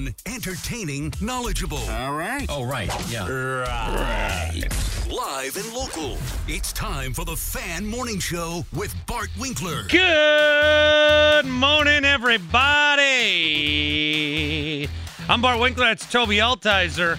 [0.00, 1.78] Fun, entertaining, knowledgeable.
[1.78, 2.46] All right.
[2.48, 2.88] Oh, right.
[3.10, 3.28] Yeah.
[3.28, 4.62] Right.
[5.10, 6.16] Live and local.
[6.48, 9.84] It's time for the Fan Morning Show with Bart Winkler.
[9.88, 12.48] Good morning, everybody.
[15.28, 15.84] I'm Bart Winkler.
[15.86, 17.18] That's Toby Altizer.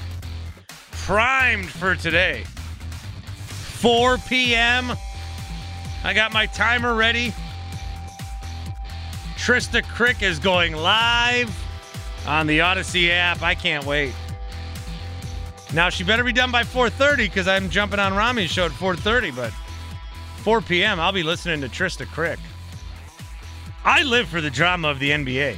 [0.91, 2.45] Primed for today.
[3.81, 4.93] 4 p.m.
[6.03, 7.33] I got my timer ready.
[9.35, 11.55] Trista Crick is going live
[12.25, 13.41] on the Odyssey app.
[13.41, 14.13] I can't wait.
[15.73, 19.35] Now she better be done by 4:30 because I'm jumping on Rami's show at 4:30.
[19.35, 19.53] But
[20.43, 20.99] 4 p.m.
[20.99, 22.39] I'll be listening to Trista Crick.
[23.85, 25.55] I live for the drama of the NBA,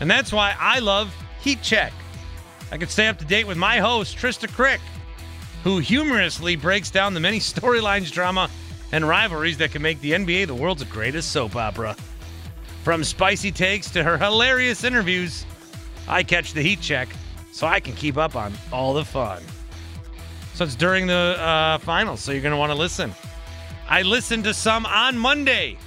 [0.00, 1.92] and that's why I love Heat Check.
[2.72, 4.80] I can stay up to date with my host Trista Crick,
[5.64, 8.48] who humorously breaks down the many storylines, drama,
[8.92, 11.96] and rivalries that can make the NBA the world's greatest soap opera.
[12.84, 15.44] From spicy takes to her hilarious interviews,
[16.08, 17.08] I catch the heat check
[17.52, 19.42] so I can keep up on all the fun.
[20.54, 23.14] So it's during the uh, finals, so you're going to want to listen.
[23.88, 25.78] I listened to some on Monday.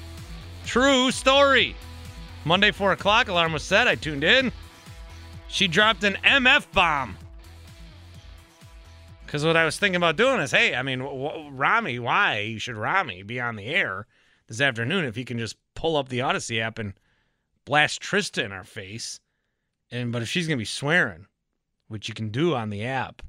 [0.66, 1.76] True story.
[2.46, 3.88] Monday, 4 o'clock, alarm was set.
[3.88, 4.52] I tuned in.
[5.48, 7.18] She dropped an MF bomb.
[9.26, 12.76] Because what I was thinking about doing is, hey, I mean, w- Rami, why should
[12.76, 14.06] Rami be on the air
[14.48, 16.94] this afternoon if he can just pull up the Odyssey app and
[17.66, 19.20] blast Trista in our face?
[19.94, 21.28] And but if she's gonna be swearing,
[21.88, 23.22] which you can do on the app,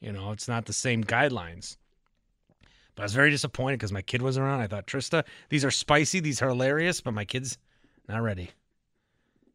[0.00, 1.76] you know, it's not the same guidelines.
[2.94, 4.60] But I was very disappointed because my kid was around.
[4.60, 7.58] I thought, Trista, these are spicy, these are hilarious, but my kid's
[8.08, 8.50] not ready.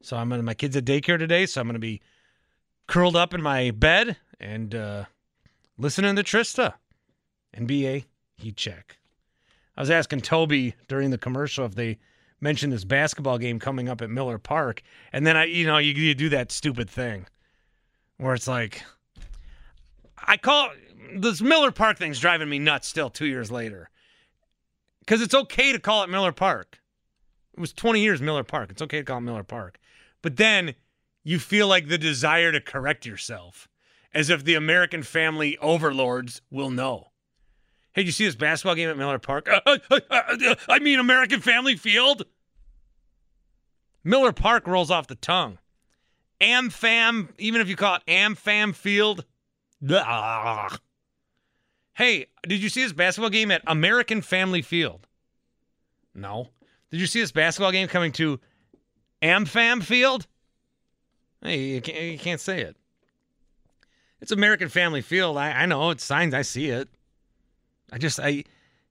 [0.04, 2.00] So I'm gonna my kid's at daycare today, so I'm gonna be
[2.86, 5.06] curled up in my bed and uh,
[5.80, 6.76] listening to Trista.
[7.58, 8.06] NBA
[8.38, 8.98] heat check.
[9.76, 11.98] I was asking Toby during the commercial if they
[12.42, 15.94] mentioned this basketball game coming up at Miller Park, and then I, you know, you,
[15.94, 17.28] you do that stupid thing
[18.18, 18.84] where it's like,
[20.18, 20.70] I call
[21.16, 23.90] this Miller Park thing's driving me nuts still two years later,
[25.00, 26.80] because it's okay to call it Miller Park.
[27.54, 28.72] It was 20 years Miller Park.
[28.72, 29.80] It's okay to call it Miller Park,
[30.22, 30.76] but then
[31.24, 33.68] you feel like the desire to correct yourself,
[34.14, 37.08] as if the American family overlords will know.
[38.00, 39.50] Hey, did you see this basketball game at Miller Park?
[39.50, 42.24] Uh, uh, uh, uh, I mean, American Family Field.
[44.06, 45.58] Miller Park rolls off the tongue.
[46.40, 49.26] AmFam, even if you call it AmFam Field.
[49.82, 50.70] Blah.
[51.94, 55.06] Hey, did you see this basketball game at American Family Field?
[56.16, 56.52] No.
[56.92, 58.40] Did you see this basketball game coming to
[59.22, 60.26] AmFam Field?
[61.44, 62.78] Hey, you can't, you can't say it.
[64.22, 65.38] It's American Family Field.
[65.38, 66.34] I, I know it's signs.
[66.34, 66.88] I see it.
[67.92, 68.44] I just I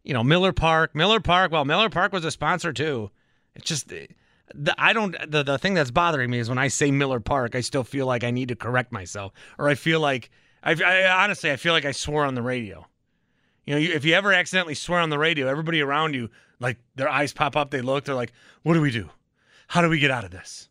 [0.03, 1.53] you know Miller Park, Miller Park.
[1.53, 3.10] Well, Miller Park was a sponsor too.
[3.54, 4.06] It's just eh,
[4.54, 7.54] the, I don't the the thing that's bothering me is when I say Miller Park,
[7.54, 10.31] I still feel like I need to correct myself, or I feel like
[10.62, 12.87] I, I honestly I feel like I swore on the radio.
[13.66, 16.78] You know, you, if you ever accidentally swear on the radio, everybody around you like
[16.94, 18.32] their eyes pop up, they look, they're like,
[18.62, 19.10] "What do we do?
[19.69, 20.69] How do we get out of this?"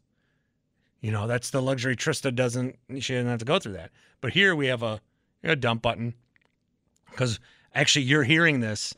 [1.01, 2.75] You know, that's the luxury Trista doesn't.
[3.00, 3.92] She doesn't have to go through that.
[4.19, 5.00] But here we have a,
[5.44, 6.16] a dump button
[7.12, 7.40] because
[7.77, 8.95] Actually, you're hearing this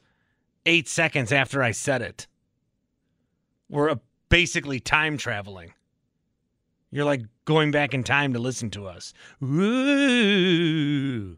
[0.65, 2.27] eight seconds after I said it.
[3.69, 3.95] We're uh,
[4.29, 5.73] basically time traveling.
[6.89, 9.13] You're like going back in time to listen to us.
[9.43, 11.37] Ooh.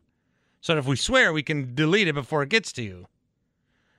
[0.62, 3.08] So if we swear, we can delete it before it gets to you.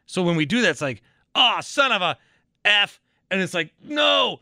[0.06, 1.02] So when we do that, it's like,
[1.34, 2.16] oh, son of a
[2.64, 3.00] F.
[3.28, 4.38] And it's like, no.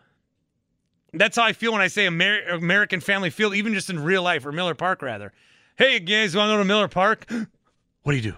[1.15, 4.23] That's how I feel when I say Amer- American Family Field, even just in real
[4.23, 5.33] life, or Miller Park, rather.
[5.79, 7.25] Hey, guys, want to go to Miller Park?
[8.03, 8.37] what do you do?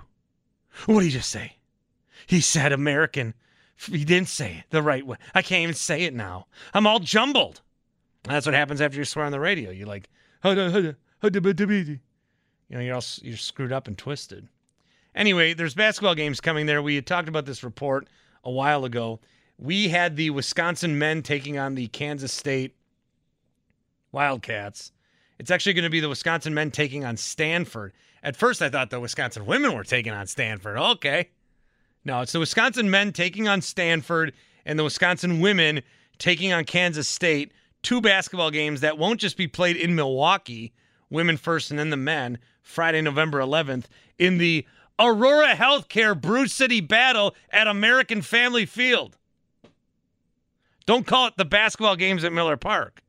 [0.87, 1.57] What did he just say?
[2.27, 3.35] He said American.
[3.77, 5.17] He didn't say it the right way.
[5.35, 6.47] I can't even say it now.
[6.73, 7.61] I'm all jumbled.
[8.25, 9.71] That's what happens after you swear on the radio.
[9.71, 10.09] You like,
[10.45, 10.93] uh, uh,
[11.23, 11.99] uh, you
[12.71, 14.49] know, you're all you're screwed up and twisted.
[15.15, 16.81] Anyway, there's basketball games coming there.
[16.81, 18.09] We had talked about this report
[18.45, 19.21] a while ago.
[19.59, 22.75] We had the Wisconsin men taking on the Kansas State
[24.11, 24.93] Wildcats.
[25.39, 27.93] It's actually going to be the Wisconsin men taking on Stanford.
[28.23, 30.77] At first, I thought the Wisconsin women were taking on Stanford.
[30.77, 31.31] Okay.
[32.05, 34.33] No, it's the Wisconsin men taking on Stanford
[34.65, 35.83] and the Wisconsin women
[36.19, 37.53] taking on Kansas State.
[37.83, 40.73] Two basketball games that won't just be played in Milwaukee,
[41.11, 43.87] women first and then the men, Friday, November 11th,
[44.19, 44.65] in the
[45.01, 49.17] Aurora Healthcare Brew City Battle at American Family Field.
[50.87, 53.03] Don't call it the basketball games at Miller Park.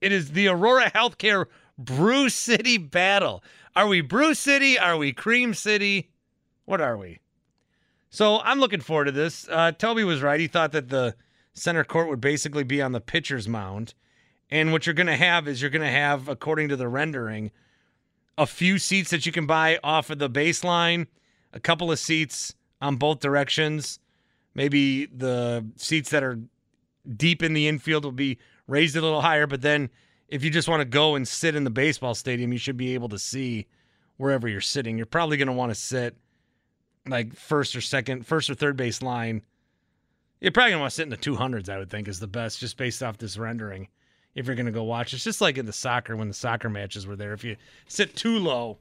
[0.00, 1.46] It is the Aurora Healthcare
[1.78, 3.42] Brew City Battle.
[3.76, 4.78] Are we Brew City?
[4.78, 6.08] Are we Cream City?
[6.64, 7.20] What are we?
[8.08, 9.46] So I'm looking forward to this.
[9.50, 10.40] Uh, Toby was right.
[10.40, 11.14] He thought that the
[11.52, 13.92] center court would basically be on the pitcher's mound.
[14.50, 17.50] And what you're going to have is you're going to have, according to the rendering,
[18.38, 21.06] a few seats that you can buy off of the baseline,
[21.52, 23.98] a couple of seats on both directions.
[24.54, 26.40] Maybe the seats that are
[27.14, 29.90] deep in the infield will be raised a little higher, but then
[30.28, 32.94] if you just want to go and sit in the baseball stadium, you should be
[32.94, 33.66] able to see
[34.16, 34.96] wherever you're sitting.
[34.96, 36.16] You're probably going to want to sit
[37.08, 39.42] like first or second, first or third base line.
[40.40, 42.26] You're probably going to want to sit in the 200s, I would think, is the
[42.26, 43.88] best, just based off this rendering.
[44.34, 46.68] If you're going to go watch, it's just like in the soccer when the soccer
[46.68, 47.32] matches were there.
[47.32, 47.56] If you
[47.88, 48.78] sit too low,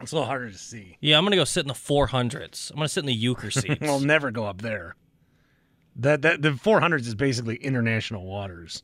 [0.00, 0.96] it's a little harder to see.
[1.00, 2.70] Yeah, I'm gonna go sit in the 400s.
[2.70, 3.80] I'm gonna sit in the euchre seats.
[3.80, 4.96] we'll never go up there.
[5.96, 8.82] That that the 400s is basically international waters.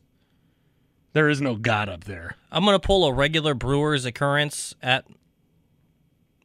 [1.13, 2.37] There is no God up there.
[2.53, 5.05] I'm gonna pull a regular Brewers occurrence at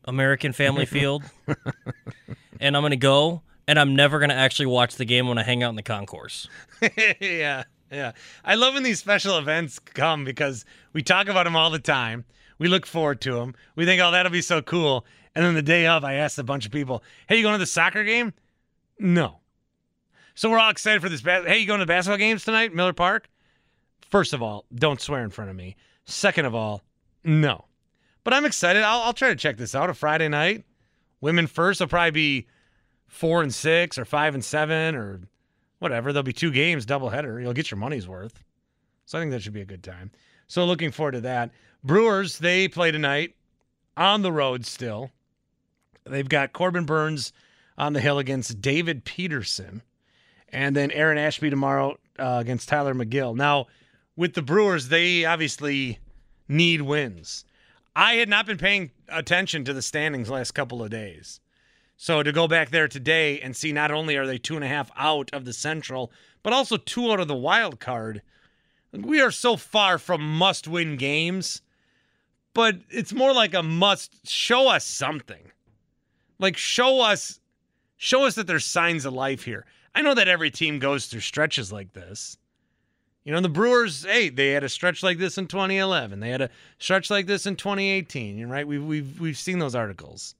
[0.05, 1.23] American Family Field,
[2.59, 5.61] and I'm gonna go, and I'm never gonna actually watch the game when I hang
[5.63, 6.47] out in the concourse.
[7.21, 8.11] yeah, yeah.
[8.43, 12.25] I love when these special events come because we talk about them all the time.
[12.57, 13.53] We look forward to them.
[13.75, 15.05] We think, oh, that'll be so cool.
[15.35, 17.59] And then the day of, I asked a bunch of people, hey, you going to
[17.59, 18.33] the soccer game?
[18.97, 19.39] No.
[20.35, 21.21] So we're all excited for this.
[21.21, 23.27] Ba- hey, you going to the basketball games tonight, Miller Park?
[24.09, 25.75] First of all, don't swear in front of me.
[26.05, 26.83] Second of all,
[27.23, 27.65] no.
[28.23, 28.83] But I'm excited.
[28.83, 29.89] I'll, I'll try to check this out.
[29.89, 30.63] A Friday night,
[31.21, 31.79] women first.
[31.79, 32.47] will probably be
[33.07, 35.21] four and six, or five and seven, or
[35.79, 36.11] whatever.
[36.11, 37.41] There'll be two games, doubleheader.
[37.41, 38.43] You'll get your money's worth.
[39.05, 40.11] So I think that should be a good time.
[40.47, 41.51] So looking forward to that.
[41.83, 43.35] Brewers, they play tonight
[43.97, 45.11] on the road still.
[46.05, 47.31] They've got Corbin Burnes
[47.77, 49.81] on the hill against David Peterson.
[50.49, 53.35] And then Aaron Ashby tomorrow uh, against Tylor Megill.
[53.35, 53.67] Now,
[54.15, 55.99] with the Brewers, they obviously
[56.47, 57.45] need wins.
[57.95, 61.39] I had not been paying attention to the standings last couple of days.
[61.97, 64.67] So to go back there today and see not only are they two and a
[64.69, 66.11] half out of the Central,
[66.43, 68.21] but also two out of the wild card,
[68.91, 71.61] we are so far from must win games.
[72.53, 75.51] But it's more like a must show us something.
[76.39, 77.39] Like show us
[77.97, 79.65] show us that there's signs of life here.
[79.93, 82.37] I know that every team goes through stretches like this.
[83.25, 86.19] You know, the Brewers, hey, they had a stretch like this in 2011.
[86.19, 88.67] They had a stretch like this in 2018, right?
[88.67, 90.35] We've, we've, we've seen those articles.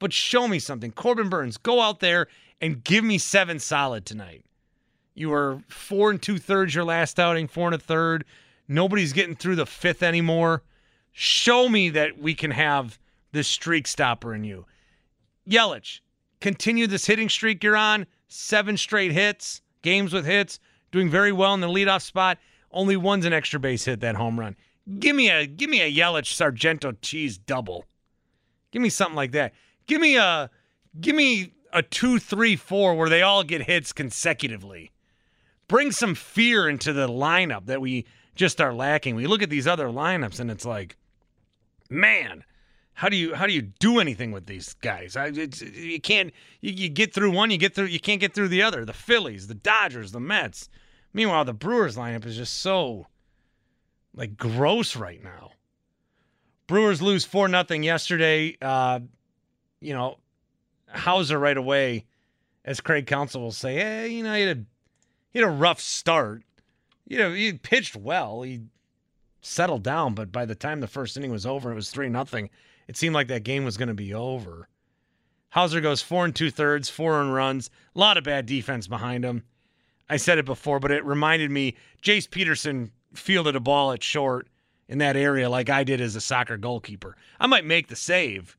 [0.00, 0.90] But show me something.
[0.90, 1.56] Corbin Burnes.
[1.56, 2.26] go out there
[2.60, 4.44] and give me seven solid tonight.
[5.14, 8.24] You were four and two thirds your last outing, four and a third.
[8.66, 10.62] Nobody's getting through the fifth anymore.
[11.12, 12.98] Show me that we can have
[13.32, 14.66] this streak stopper in you.
[15.48, 16.00] Yelich,
[16.40, 18.06] continue this hitting streak you're on.
[18.28, 22.38] Seven straight hits, games with hits, doing very well in the leadoff spot.
[22.70, 24.56] Only one's an extra base hit that home run.
[24.98, 27.84] Give me a give me a Yelich Sargento cheese double.
[28.70, 29.52] Give me something like that.
[29.86, 30.50] Give me a
[31.00, 34.90] give me a two, three, four where they all get hits consecutively.
[35.66, 39.16] Bring some fear into the lineup that we just are lacking.
[39.16, 40.96] We look at these other lineups and it's like,
[41.90, 42.44] man,
[42.98, 45.14] how do you how do you do anything with these guys?
[45.14, 46.32] I, you can't.
[46.60, 47.84] You, you, get through one, you get through.
[47.84, 48.84] You can't get through the other.
[48.84, 50.68] The Phillies, the Dodgers, the Mets.
[51.12, 53.06] Meanwhile, the Brewers lineup is just so
[54.16, 55.52] like gross right now.
[56.66, 58.56] Brewers lose four nothing yesterday.
[58.60, 58.98] Uh,
[59.80, 60.18] you know,
[60.88, 62.04] Houser right away,
[62.64, 64.60] as Craig Counsell will say, hey, you know, he had a
[65.30, 66.42] he had a rough start.
[67.06, 68.42] You know, he pitched well.
[68.42, 68.62] He
[69.40, 72.50] settled down, but by the time the first inning was over, it was three nothing
[72.88, 74.68] it seemed like that game was going to be over.
[75.50, 79.24] Houser goes four and two thirds, four and runs, a lot of bad defense behind
[79.24, 79.44] him.
[80.10, 84.48] I said it before, but it reminded me Jace Peterson fielded a ball at short
[84.88, 87.16] in that area like I did as a soccer goalkeeper.
[87.38, 88.56] I might make the save,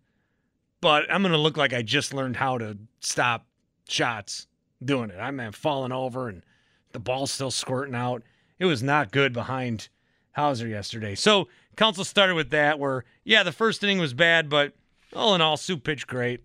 [0.80, 3.48] but I'm going to look like I just learned how to stop
[3.88, 4.48] shots
[4.84, 5.18] doing it.
[5.18, 6.44] I'm falling over and
[6.92, 8.24] the ball's still squirting out.
[8.60, 9.90] it was not good behind
[10.32, 11.16] Houser yesterday.
[11.16, 11.48] So
[11.80, 14.74] Counsell started with that, where yeah, the first inning was bad, but
[15.14, 16.42] all in all, Sue pitched great.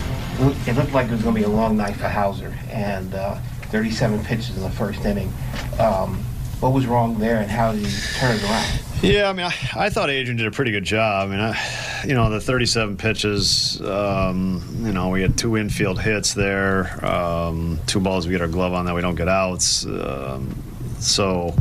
[0.00, 3.34] It looked like it was going to be a long night for Houser, and uh,
[3.64, 5.30] 37 pitches in the first inning.
[5.78, 6.16] Um,
[6.60, 8.80] what was wrong there, and how did he turn it around?
[9.02, 11.28] Yeah, I mean, I, I thought Adrian did a pretty good job.
[11.28, 16.00] I mean, I, you know, the 37 pitches, um, you know, we had two infield
[16.00, 19.84] hits there, um, two balls we get our glove on that we don't get outs.
[19.84, 20.54] Um,
[20.98, 21.54] so,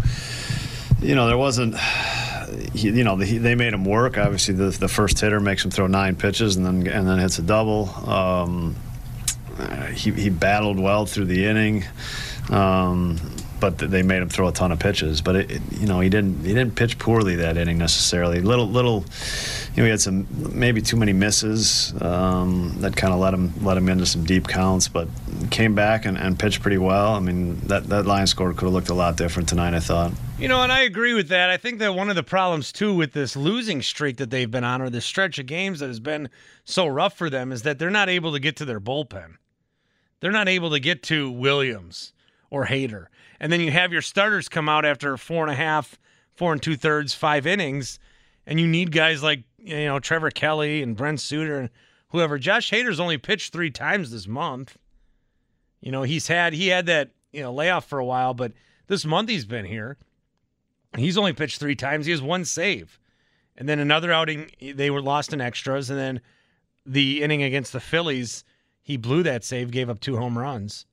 [1.01, 1.75] you know, there wasn't,
[2.73, 4.17] he, you know, the, they made him work.
[4.17, 7.39] Obviously, the, the first hitter makes him throw nine pitches and then and then hits
[7.39, 7.89] a double.
[8.09, 8.75] Um,
[9.57, 11.83] uh, he, he battled well through the inning.
[12.49, 13.19] Um,
[13.59, 15.21] but they made him throw a ton of pitches.
[15.21, 18.41] But it, it, you know, he didn't he didn't pitch poorly that inning necessarily.
[18.41, 19.05] Little little,
[19.75, 23.53] you know, he had some maybe too many misses um, that kind of let him
[23.63, 24.87] let him into some deep counts.
[24.87, 25.07] But
[25.51, 27.13] came back and, and pitched pretty well.
[27.13, 29.73] I mean, that that line score could have looked a lot different tonight.
[29.73, 30.11] I thought.
[30.39, 31.49] You know, and I agree with that.
[31.49, 34.63] I think that one of the problems too with this losing streak that they've been
[34.63, 36.29] on, or this stretch of games that has been
[36.63, 39.35] so rough for them, is that they're not able to get to their bullpen.
[40.19, 42.13] They're not able to get to Williams
[42.49, 43.07] or Hader
[43.39, 45.98] and then you have your starters come out after four and a half,
[46.36, 48.00] four and two thirds, five innings,
[48.46, 51.69] and you need guys like you know Trevor Kelley and Brent Suter and
[52.10, 52.38] whoever.
[52.38, 54.77] Josh Hader's only pitched three times this month.
[55.81, 58.53] You know he's had he had that you know layoff for a while, but
[58.88, 59.98] this month he's been here.
[60.98, 62.05] He's only pitched three times.
[62.05, 63.00] He has one save,
[63.55, 66.22] and then another outing they were lost in extras, and then
[66.86, 68.43] the inning against the Phillies
[68.81, 70.88] he blew that save, gave up two home runs,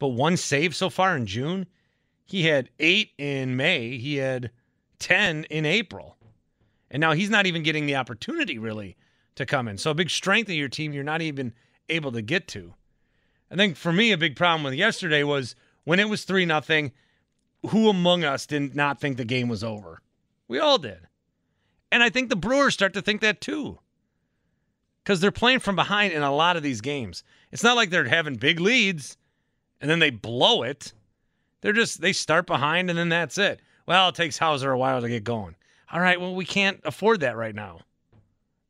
[0.00, 1.66] but one save so far in June.
[2.26, 3.96] He had eight in May.
[3.96, 4.50] He had
[4.98, 6.16] 10 in April.
[6.90, 8.96] And now he's not even getting the opportunity really
[9.36, 9.78] to come in.
[9.78, 11.54] So a big strength of your team you're not even
[11.88, 12.74] able to get to.
[13.50, 15.54] I think for me a big problem with yesterday was
[15.84, 16.92] when it was 3 nothing.
[17.70, 20.00] who among us did not think the game was over?
[20.48, 21.08] We all did.
[21.90, 23.78] And I think the Brewers start to think that too.
[25.04, 27.22] Cuz they're playing from behind in a lot of these games.
[27.52, 29.16] It's not like they're having big leads
[29.80, 30.92] and then they blow it.
[31.66, 33.60] They're just they start behind and then that's it.
[33.86, 35.56] Well, it takes Houser a while to get going.
[35.90, 37.80] All right, well we can't afford that right now.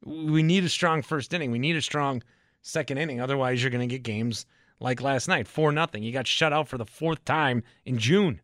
[0.02, 1.50] We need a strong first inning.
[1.50, 2.22] We need a strong
[2.62, 3.20] second inning.
[3.20, 4.46] Otherwise, you're going to get games
[4.80, 6.04] like last night, four nothing.
[6.04, 8.40] You got shut out for the fourth time in June.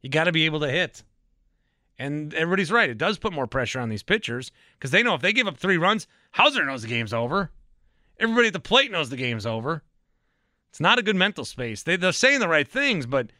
[0.00, 1.04] You got to be able to hit.
[2.00, 2.90] And everybody's right.
[2.90, 5.56] It does put more pressure on these pitchers because they know if they give up
[5.56, 7.52] three runs, Houser knows the game's over.
[8.18, 9.84] Everybody at the plate knows the game's over.
[10.70, 11.84] It's not a good mental space.
[11.84, 13.30] They, they're saying the right things, but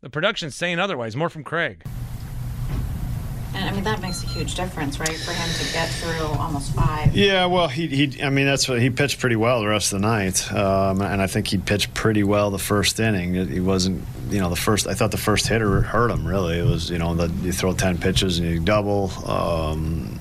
[0.00, 1.16] the production's saying otherwise.
[1.16, 1.84] More from Craig.
[3.54, 6.74] And I mean that makes a huge difference, right, for him to get through almost
[6.74, 7.16] five.
[7.16, 10.00] Yeah, well, he, he I mean that's what he pitched pretty well the rest of
[10.00, 13.34] the night, um, and I think he pitched pretty well the first inning.
[13.48, 14.86] He wasn't, you know, the first.
[14.86, 16.58] I thought the first hitter hurt him really.
[16.58, 19.10] It was, you know, that you throw ten pitches and you double.
[19.28, 20.20] Um,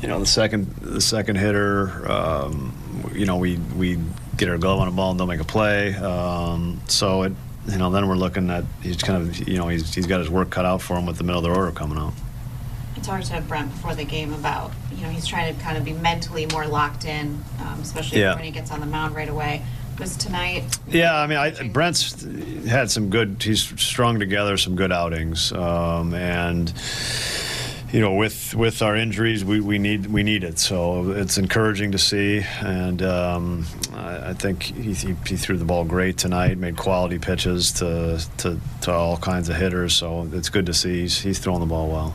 [0.00, 2.74] you know, the second the second hitter, um,
[3.14, 3.98] you know, we we
[4.36, 5.94] get our glove on a ball and don't make a play.
[5.94, 7.32] Um, so it
[7.66, 10.30] you know, then we're looking at he's kind of you know he's he's got his
[10.30, 12.12] work cut out for him with the middle of the order coming out.
[12.96, 15.84] I talked to Brent before the game about you know he's trying to kind of
[15.84, 18.34] be mentally more locked in, um, especially yeah.
[18.34, 19.62] when he gets on the mound right away.
[19.98, 20.78] Was tonight?
[20.86, 22.22] Yeah, I mean, I, Brent's
[22.68, 23.42] had some good.
[23.42, 26.72] He's strung together some good outings, um, and
[27.90, 30.58] you know, with with our injuries, we, we need we need it.
[30.58, 35.84] So it's encouraging to see, and um, I, I, think he, he, threw the ball
[35.84, 36.58] great tonight.
[36.58, 39.94] Made quality pitches to, to to all kinds of hitters.
[39.94, 42.14] So it's good to see he's he's throwing the ball well.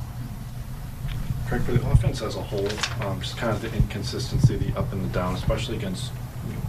[1.48, 2.68] Craig, for the offense as a whole,
[3.01, 6.12] um, just kind of the inconsistency, the up and the down, especially against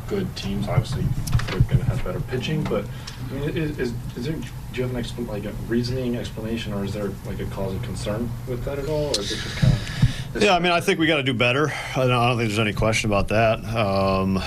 [0.08, 0.66] good teams.
[0.66, 1.04] Obviously,
[1.48, 2.86] they're going to have better pitching, but
[3.34, 6.72] I mean, is, is, is there do you have an expl- like a reasoning explanation,
[6.72, 9.36] or is there like a cause of concern with that at all, or is it
[9.36, 10.42] just kind of?
[10.42, 11.72] Yeah, I mean, I think we got to do better.
[11.94, 13.64] I don't, think there's any question about that.
[13.64, 14.42] Um,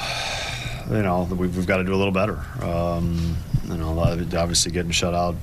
[0.91, 2.43] you know, we've, we've, got to do a little better.
[2.61, 3.37] Um,
[3.69, 5.35] you know, obviously getting shut out,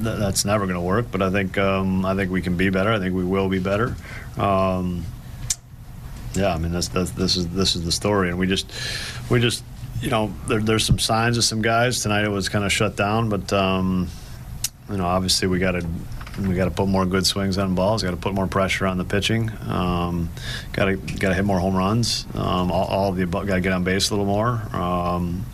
[0.00, 1.06] that's never going to work.
[1.10, 2.90] But I think um, I think we can be better.
[2.90, 3.96] I think we will be better.
[4.36, 5.04] Um,
[6.34, 8.70] yeah, I mean, that's, that's this is this is the story, and we just
[9.30, 9.64] we just
[10.00, 12.24] you know, there, there's some signs of some guys tonight.
[12.24, 14.08] It was kind of shut down, but um,
[14.90, 15.86] you know, obviously we got to
[16.40, 18.02] we got to put more good swings on balls.
[18.02, 19.46] Got to put more pressure on the pitching.
[19.46, 22.26] Got to got to hit more home runs.
[22.34, 24.60] Um, all, all of the got to get on base a little more.
[24.74, 25.44] Um,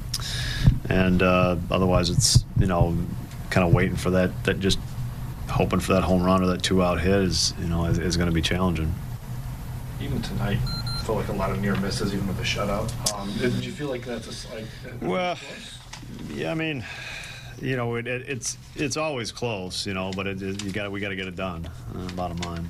[0.89, 2.97] and uh, otherwise, it's you know,
[3.51, 4.45] kind of waiting for that.
[4.45, 4.79] That just
[5.49, 8.17] hoping for that home run or that two out hit is you know is, is
[8.17, 8.93] going to be challenging.
[10.01, 10.59] Even tonight,
[11.03, 12.91] felt like a lot of near misses, even with the shutout.
[13.15, 14.65] Um, did you feel like that's a like?
[15.01, 15.37] Well,
[16.33, 16.85] yeah, I mean,
[17.61, 20.91] you know, it, it, it's it's always close, you know, but it, it, you got
[20.93, 21.69] we got to get it done.
[21.95, 22.69] Uh, bottom line.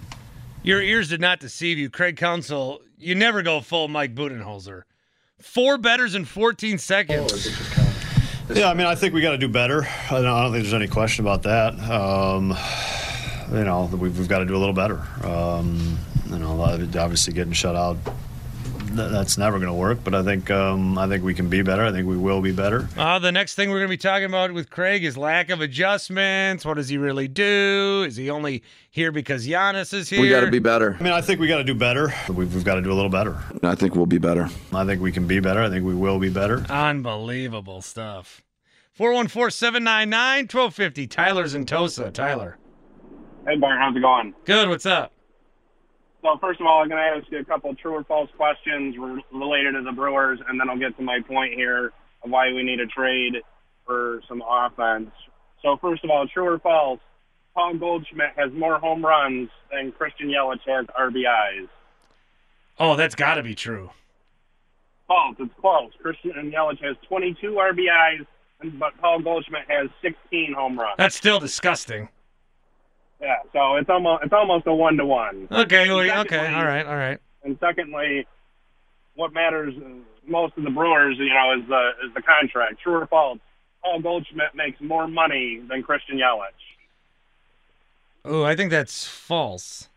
[0.62, 2.82] Your ears did not deceive you, Craig Counsell.
[2.98, 4.82] You never go full Mike Budenholzer.
[5.40, 7.48] Four betters in 14 seconds.
[8.48, 9.82] Yeah, I mean, I think we got to do better.
[9.84, 11.74] I don't, I don't think there's any question about that.
[11.90, 12.56] Um,
[13.50, 15.02] you know, we've, we've got to do a little better.
[15.24, 17.96] Um, you know, obviously getting shut out
[18.96, 19.98] that's never going to work.
[20.04, 21.84] But I think um, I think we can be better.
[21.84, 22.88] I think we will be better.
[22.96, 25.60] Uh, the next thing we're going to be talking about with Craig is lack of
[25.60, 26.64] adjustments.
[26.64, 28.04] What does he really do?
[28.06, 30.20] Is he only here because Giannis is here?
[30.20, 30.96] We got to be better.
[30.98, 32.12] I mean, I think we got to do better.
[32.28, 33.38] We've, we've got to do a little better.
[33.62, 34.48] I think we'll be better.
[34.72, 35.62] I think we can be better.
[35.62, 36.64] I think we will be better.
[36.68, 38.42] Unbelievable stuff.
[38.92, 41.06] 414 799 1250.
[41.06, 42.10] Tyler's in Tosa.
[42.10, 42.58] Tyler.
[43.46, 43.78] Hey, Bart.
[43.78, 44.34] How's it going?
[44.44, 44.68] Good.
[44.68, 45.11] What's up?
[46.22, 48.96] So first of all, I'm going to ask you a couple true or false questions
[49.32, 52.62] related to the Brewers, and then I'll get to my point here of why we
[52.62, 53.42] need a trade
[53.84, 55.10] for some offense.
[55.62, 57.00] So first of all, true or false?
[57.54, 61.68] Paul Goldschmidt has more home runs than Christian Yelich has RBIs.
[62.78, 63.90] Oh, that's got to be true.
[65.06, 65.36] False.
[65.40, 65.92] It's false.
[66.00, 68.26] Christian Yelich has 22 RBIs,
[68.78, 70.94] but Paul Goldschmidt has 16 home runs.
[70.96, 72.08] That's still disgusting.
[73.22, 75.46] Yeah, so it's almost it's almost a one to one.
[75.50, 77.20] Okay, well, okay, all right, all right.
[77.44, 78.26] And secondly,
[79.14, 79.88] what matters uh,
[80.26, 82.80] most to the Brewers, you know, is the is the contract.
[82.82, 83.38] True or false?
[83.84, 86.48] Paul Goldschmidt makes more money than Christian Yelich.
[88.24, 89.88] Oh, I think that's false.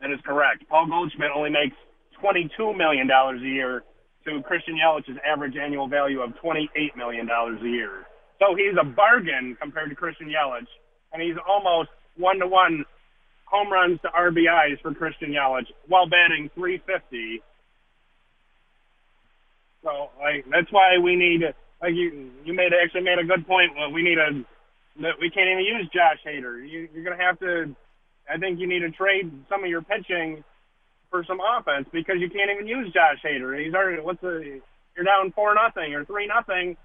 [0.00, 0.68] That is correct.
[0.68, 1.76] Paul Goldschmidt only makes
[2.20, 3.84] twenty-two million dollars a year
[4.26, 8.04] to Christian Yelich's average annual value of twenty-eight million dollars a year.
[8.40, 10.66] So he's a bargain compared to Christian Yelich,
[11.12, 12.84] and he's almost one to one
[13.44, 17.42] home runs to RBIs for Christian Yelich while batting 350.
[19.82, 21.42] So like that's why we need
[21.80, 23.72] like you you made actually made a good point.
[23.76, 24.44] Well, we need a
[25.02, 26.68] that we can't even use Josh Hader.
[26.68, 27.74] You, you're gonna have to.
[28.30, 30.44] I think you need to trade some of your pitching
[31.10, 33.58] for some offense because you can't even use Josh Hader.
[33.62, 34.60] He's already what's the
[34.96, 36.76] you're down four nothing or three nothing.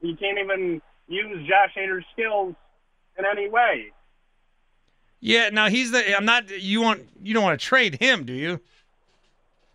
[0.00, 2.54] You can't even use Josh Hader's skills
[3.18, 3.92] in any way.
[5.24, 6.14] Yeah, now he's the.
[6.14, 6.50] I'm not.
[6.50, 7.08] You want.
[7.22, 8.60] You don't want to trade him, do you?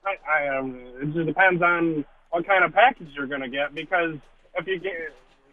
[0.06, 3.74] I, I um, it just depends on what kind of package you're going to get
[3.74, 4.14] because
[4.54, 4.94] if you get,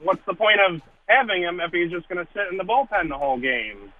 [0.03, 3.09] what's the point of having him if he's just going to sit in the bullpen
[3.09, 3.91] the whole game?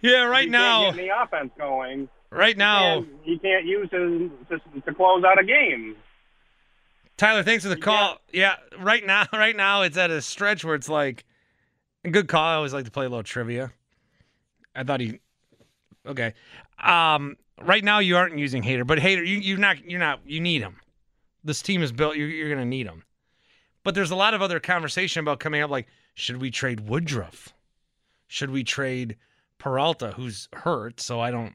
[0.00, 0.84] Yeah, right now.
[0.84, 2.08] Can't get any offense going.
[2.30, 5.96] Right now, he can't, you can't use him to, to close out a game.
[7.18, 8.16] Tyler, thanks for the call.
[8.32, 11.26] Yeah, right now, right now, it's at a stretch where it's like,
[12.10, 12.42] good call.
[12.42, 13.70] I always like to play a little trivia.
[14.74, 15.20] I thought he
[16.06, 16.34] Okay.
[16.82, 20.40] Um, right now you aren't using Hader, but Hader, you you're not you're not you
[20.40, 20.76] need him.
[21.44, 22.16] This team is built.
[22.16, 23.04] You're, you're going to need him.
[23.84, 25.70] But there's a lot of other conversation about coming up.
[25.70, 27.52] Like, should we trade Woodruff?
[28.28, 29.16] Should we trade
[29.58, 31.00] Peralta, who's hurt?
[31.00, 31.54] So I don't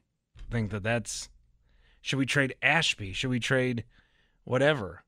[0.50, 1.28] think that that's.
[2.02, 3.12] Should we trade Ashby?
[3.12, 3.84] Should we trade
[4.44, 5.04] whatever?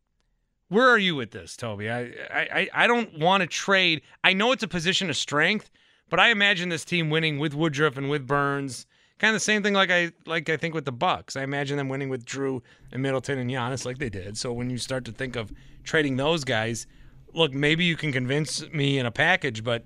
[0.68, 1.90] Where are you with this, Toby?
[1.90, 4.02] I I I don't want to trade.
[4.24, 5.70] I know it's a position of strength,
[6.08, 8.86] but I imagine this team winning with Woodruff and with Burnes
[9.20, 11.36] Kind of the same thing like I like I think with the Bucks.
[11.36, 14.38] I imagine them winning with Jrue and Middleton and Giannis like they did.
[14.38, 15.52] So when you start to think of
[15.84, 16.86] trading those guys,
[17.34, 19.84] look, maybe you can convince me in a package, but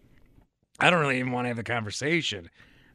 [0.79, 2.49] I don't really even want to have the conversation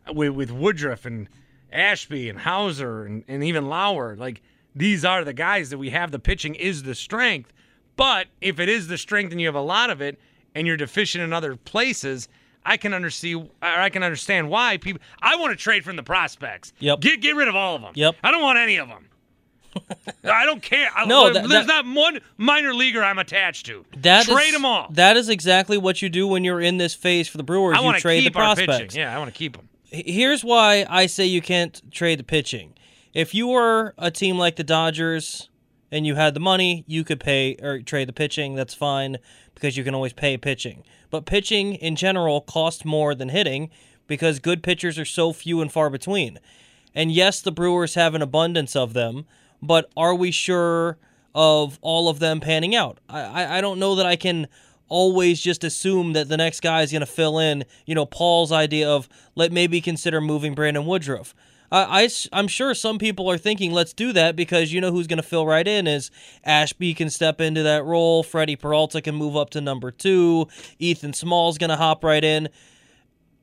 [0.07, 1.27] uh, with with Woodruff and
[1.73, 4.15] Ashby and Houser and, and even Lauer.
[4.15, 4.41] Like
[4.73, 6.11] these are the guys that we have.
[6.11, 7.51] The pitching is the strength.
[7.97, 10.17] But if it is the strength and you have a lot of it
[10.55, 12.29] and you're deficient in other places,
[12.65, 13.49] I can understand.
[13.61, 15.01] I can understand why people.
[15.21, 16.73] I want to trade from the prospects.
[16.79, 16.99] Yep.
[16.99, 17.93] Get get rid of all of them.
[17.95, 18.15] Yep.
[18.23, 19.09] I don't want any of them.
[20.23, 20.89] I don't care.
[21.05, 23.85] No, there's that, not one minor leaguer I'm attached to.
[23.97, 24.87] That trade is, them all.
[24.91, 27.77] That is exactly what you do when you're in this phase for the Brewers.
[27.77, 28.79] I you trade keep the our prospects.
[28.79, 29.01] pitching.
[29.01, 29.69] Yeah, I want to keep them.
[29.85, 32.73] Here's why I say you can't trade the pitching.
[33.13, 35.49] If you were a team like the Dodgers
[35.91, 38.55] and you had the money, you could pay or trade the pitching.
[38.55, 39.17] That's fine
[39.55, 40.83] because you can always pay pitching.
[41.09, 43.69] But pitching in general costs more than hitting
[44.07, 46.39] because good pitchers are so few and far between.
[46.93, 49.25] And yes, the Brewers have an abundance of them,
[49.61, 50.97] but are we sure
[51.35, 52.99] of all of them panning out?
[53.07, 54.47] I, I, don't know that I can
[54.87, 58.51] always just assume that the next guy is going to fill in, you know, Paul's
[58.51, 61.35] idea of let maybe consider moving Brandon Woodruff.
[61.71, 65.07] I, I, am sure some people are thinking, let's do that because you know who's
[65.07, 66.09] going to fill right in is
[66.43, 68.23] Ashby can step into that role.
[68.23, 70.47] Freddie Peralta can move up to number two.
[70.79, 72.49] Ethan Small's going to hop right in.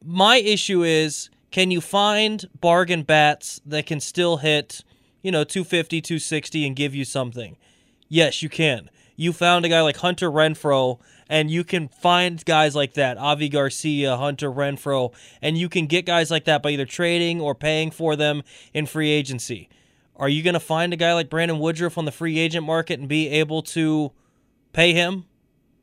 [0.04, 4.82] My issue is can you find bargain bats that can still hit,
[5.22, 7.56] you know, 250, 260 and give you something?
[8.08, 8.90] Yes, you can.
[9.16, 13.48] You found a guy like Hunter Renfroe And you can find guys like that, Avi
[13.48, 15.12] Garcia, Hunter Renfroe,
[15.42, 18.86] and you can get guys like that by either trading or paying for them in
[18.86, 19.68] free agency.
[20.14, 23.00] Are you going to find a guy like Brandon Woodruff on the free agent market
[23.00, 24.12] and be able to
[24.72, 25.24] pay him?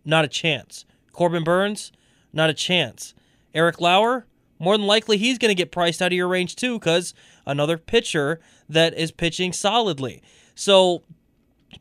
[0.06, 0.86] Not a chance.
[1.12, 1.92] Corbin Burnes,
[2.32, 3.14] Not a chance.
[3.54, 4.26] Eric Lauer?
[4.60, 7.14] More than likely, he's going to get priced out of your range too, because
[7.46, 10.24] another pitcher that is pitching solidly.
[10.56, 11.04] So,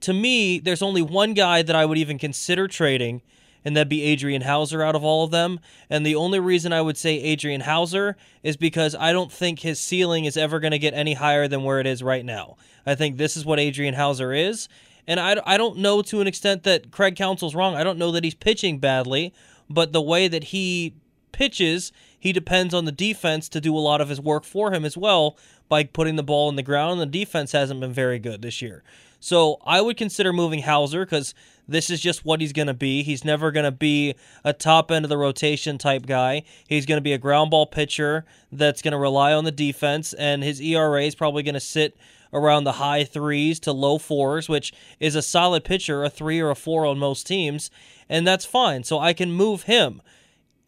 [0.00, 3.22] to me, there's only one guy that I would even consider trading,
[3.64, 5.60] and that'd be Adrian Houser out of all of them.
[5.88, 9.78] And the only reason I would say Adrian Houser is because I don't think his
[9.78, 12.56] ceiling is ever going to get any higher than where it is right now.
[12.86, 14.68] I think this is what Adrian Houser is.
[15.06, 17.74] And I, I don't know to an extent that Craig Counsell's wrong.
[17.74, 19.32] I don't know that he's pitching badly,
[19.68, 20.94] but the way that he
[21.32, 24.84] pitches, he depends on the defense to do a lot of his work for him
[24.84, 25.36] as well
[25.68, 26.92] by putting the ball in the ground.
[26.92, 28.82] And the defense hasn't been very good this year.
[29.18, 31.34] So I would consider moving Houser because
[31.68, 33.02] this is just what he's going to be.
[33.02, 36.42] He's never going to be a top end of the rotation type guy.
[36.66, 40.12] He's going to be a ground ball pitcher that's going to rely on the defense,
[40.12, 41.96] and his ERA is probably going to sit
[42.32, 46.50] around the high threes to low fours, which is a solid pitcher, a three or
[46.50, 47.70] a four on most teams,
[48.08, 48.84] and that's fine.
[48.84, 50.02] So I can move him.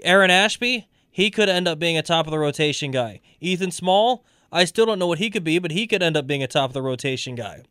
[0.03, 3.21] Aaron Ashby, he could end up being a top of the rotation guy.
[3.41, 6.27] Ethan Small, I still don't know what he could be, but he could end up
[6.27, 7.63] being a top of the rotation guy.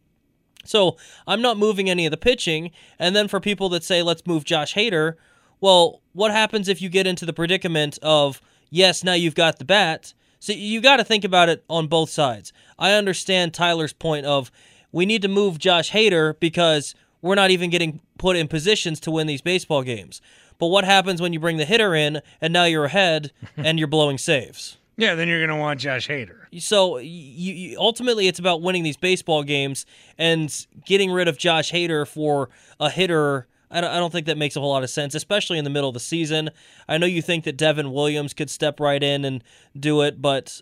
[0.63, 0.97] So
[1.27, 2.71] I'm not moving any of the pitching.
[2.99, 5.15] And then for people that say, let's move Josh Hader,
[5.61, 9.65] well, what happens if you get into the predicament of, yes, now you've got the
[9.65, 10.13] bat?
[10.39, 12.51] So you got to think about it on both sides.
[12.77, 14.51] I understand Tyler's point of
[14.91, 19.11] we need to move Josh Hader because we're not even getting put in positions to
[19.11, 20.21] win these baseball games.
[20.59, 23.87] But what happens when you bring the hitter in and now you're ahead and you're
[23.87, 24.77] blowing saves?
[24.95, 26.45] Yeah, then you're going to want Josh Hader.
[26.59, 29.85] So you, you, ultimately, it's about winning these baseball games
[30.17, 33.47] and getting rid of Josh Hader for a hitter.
[33.71, 35.71] I don't, I don't think that makes a whole lot of sense, especially in the
[35.71, 36.51] middle of the season.
[36.87, 39.43] I know you think that Devin Williams could step right in and
[39.77, 40.61] do it, but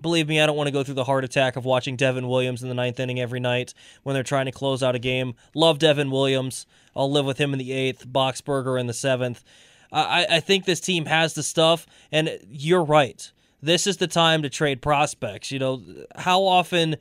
[0.00, 2.60] believe me, I don't want to go through the heart attack of watching Devin Williams
[2.60, 5.36] in the ninth inning every night when they're trying to close out a game.
[5.54, 6.66] Love Devin Williams.
[6.96, 9.44] I'll live with him in the eighth, Boxberger in the seventh.
[9.92, 13.30] I, I think this team has the stuff, and you're right
[13.64, 15.50] this is the time to trade prospects.
[15.50, 15.82] You know,
[16.16, 16.96] how often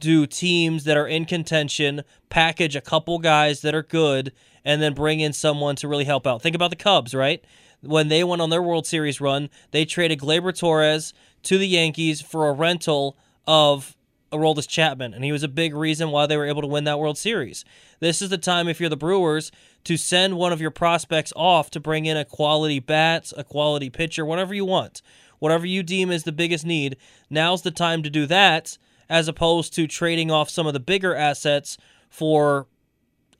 [0.00, 4.32] do teams that are in contention package a couple guys that are good
[4.64, 6.42] and then bring in someone to really help out?
[6.42, 7.42] Think about the Cubs, right?
[7.80, 12.20] When they went on their World Series run, they traded Gleyber Torres to the Yankees
[12.20, 13.96] for a rental of
[14.32, 16.98] Aroldis Chapman, and he was a big reason why they were able to win that
[16.98, 17.64] World Series.
[18.00, 19.50] This is the time, if you're the Brewers,
[19.84, 23.90] to send one of your prospects off to bring in a quality bat, a quality
[23.90, 25.02] pitcher, whatever you want
[25.42, 26.96] whatever you deem is the biggest need,
[27.28, 28.78] now's the time to do that
[29.08, 31.76] as opposed to trading off some of the bigger assets
[32.08, 32.68] for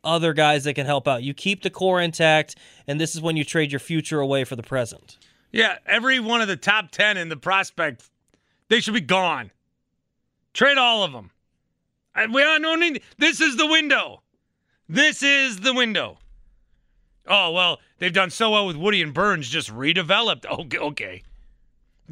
[0.02, 1.22] other guys that can help out.
[1.22, 2.56] You keep the core intact,
[2.88, 5.16] and this is when you trade your future away for the present.
[5.52, 8.10] Yeah, every one of the top 10 in the prospect,
[8.68, 9.52] they should be gone.
[10.54, 11.30] Trade all of them.
[12.16, 14.22] We don't need this is the window.
[14.88, 16.18] This is the window.
[17.28, 20.44] Oh, well, they've done so well with Woody and Burnes, just redeveloped.
[20.50, 21.22] Okay, okay.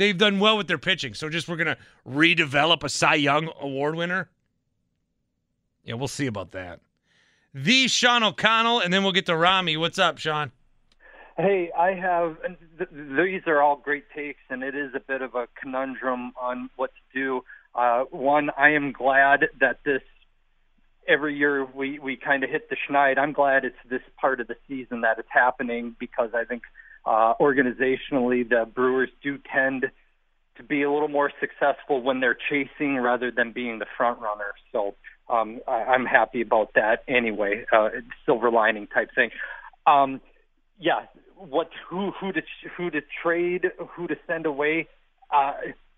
[0.01, 1.13] They've done well with their pitching.
[1.13, 1.77] So just we're going to
[2.09, 4.31] redevelop a Cy Young award winner.
[5.85, 6.81] Yeah, we'll see about that.
[7.53, 9.77] The Sean O'Connell, and then we'll get to Rami.
[9.77, 10.53] What's up, Sean?
[11.37, 12.39] Hey, I have.
[12.79, 16.71] Th- these are all great takes, and it is a bit of a conundrum on
[16.77, 17.45] what to do.
[17.75, 20.01] Uh, one, I am glad that this
[21.07, 23.19] every year we we kind of hit the schneid.
[23.19, 26.63] I'm glad it's this part of the season that it's happening because I think
[27.05, 29.87] uh, organizationally, the Brewers do tend
[30.57, 34.53] to be a little more successful when they're chasing rather than being the front runner.
[34.73, 34.95] So
[35.29, 37.65] um, I, I'm happy about that anyway.
[37.73, 37.89] Uh,
[38.27, 39.31] silver lining type thing.
[39.87, 40.21] Um,
[40.79, 42.43] yeah, what who who to
[42.77, 44.89] who to trade, who to send away.
[45.35, 45.53] Uh,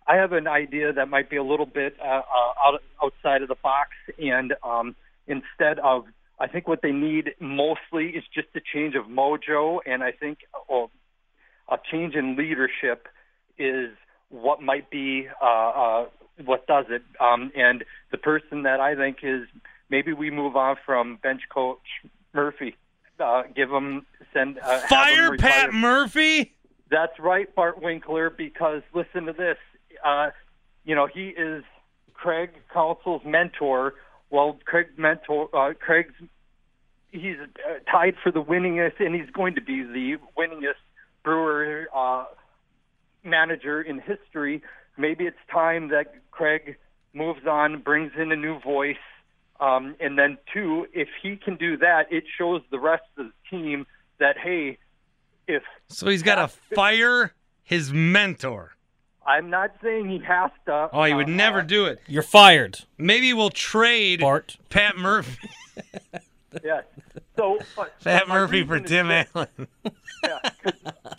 [0.06, 3.48] I have an idea that might be a little bit uh, uh, out, outside of
[3.48, 6.04] the box, and um, instead of
[6.38, 10.38] I think what they need mostly is just a change of mojo, and I think
[10.68, 10.90] well,
[11.70, 13.08] a change in leadership
[13.58, 13.90] is
[14.28, 16.06] what might be uh, uh,
[16.44, 17.02] what does it.
[17.20, 19.46] Um, and the person that I think is
[19.90, 21.78] maybe we move on from bench coach
[22.32, 22.76] Murphy.
[23.20, 26.52] Uh, give him send uh, fire Pat Murphy.
[26.90, 28.30] That's right, Bart Winkler.
[28.30, 29.58] Because listen to this.
[30.04, 30.30] Uh,
[30.84, 31.62] you know he is
[32.14, 33.94] Craig Counsell's mentor
[34.32, 36.14] well, Craig mentor uh, Craig's
[37.12, 40.80] he's uh, tied for the winningest, and he's going to be the winningest
[41.22, 42.24] Brewer uh,
[43.22, 44.62] manager in history.
[44.96, 46.76] Maybe it's time that Craig
[47.12, 48.96] moves on, brings in a new voice,
[49.60, 53.32] um, and then two, if he can do that, it shows the rest of the
[53.50, 53.86] team
[54.18, 54.78] that hey,
[55.46, 58.72] if So he's got to fire his mentor.
[59.26, 60.88] I'm not saying he has to.
[60.92, 62.00] Oh, he would uh, never do it.
[62.06, 62.80] You're fired.
[62.98, 64.56] Maybe we'll trade Bart.
[64.68, 65.48] Pat Murphy.
[66.64, 66.82] yeah.
[67.36, 69.48] So uh, Pat my Murphy for reason is Tim Allen.
[70.24, 71.14] yeah, 'cause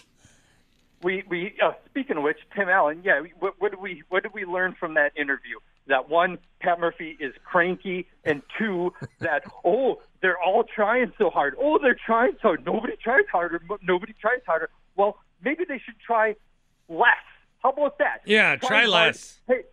[1.01, 3.01] we we uh, speaking of which, Tim Allen.
[3.03, 5.57] Yeah, we- what, what did we what did we learn from that interview?
[5.87, 11.55] That one, Pat Murphy is cranky, and two, that oh, they're all trying so hard.
[11.59, 12.65] Oh, they're trying so hard.
[12.65, 13.61] Nobody tries harder.
[13.81, 14.69] Nobody tries harder.
[14.95, 16.35] Well, maybe they should try
[16.87, 17.07] less.
[17.63, 18.19] How about that?
[18.25, 19.39] Yeah, try hard- less.
[19.47, 19.63] Hey,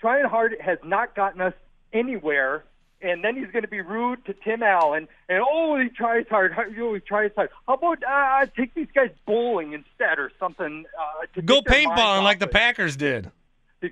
[0.00, 1.54] trying hard has not gotten us
[1.92, 2.64] anywhere.
[3.00, 6.52] And then he's going to be rude to Tim Allen, and oh, he tries hard.
[6.58, 7.50] Oh, he tries hard.
[7.68, 10.84] How about uh, take these guys bowling instead, or something?
[10.98, 12.48] Uh, to Go take their minds paintballing like the.
[12.48, 13.30] Packers did.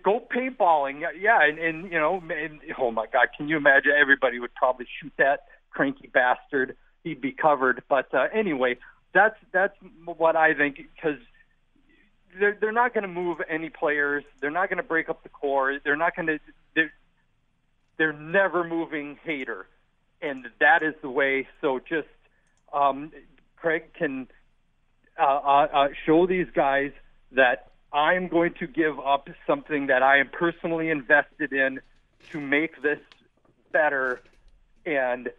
[0.03, 3.93] Go paintballing, yeah, yeah, and, and you know, and, oh my God, can you imagine?
[3.97, 6.77] Everybody would probably shoot that cranky bastard.
[7.05, 7.85] He'd be covered.
[7.89, 8.79] But uh, anyway,
[9.15, 11.21] that's that's what I think because
[12.39, 14.25] they're they're not going to move any players.
[14.41, 15.79] They're not going to break up the core.
[15.83, 16.39] They're not going to.
[16.75, 16.93] They're
[17.99, 19.65] they're never moving Hader,
[20.21, 21.49] and that is the way.
[21.61, 22.09] So just
[22.73, 23.13] um,
[23.57, 24.29] Craig can
[25.19, 26.93] uh, uh, uh, show these guys
[27.33, 31.81] that I'm going to give up something that I am personally invested in
[32.31, 32.99] to make this
[33.73, 34.21] better,
[34.85, 35.31] and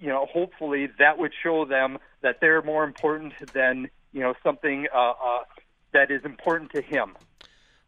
[0.00, 4.86] you know, hopefully that would show them that they're more important than you know something
[4.94, 5.44] uh, uh,
[5.92, 7.16] that is important to him.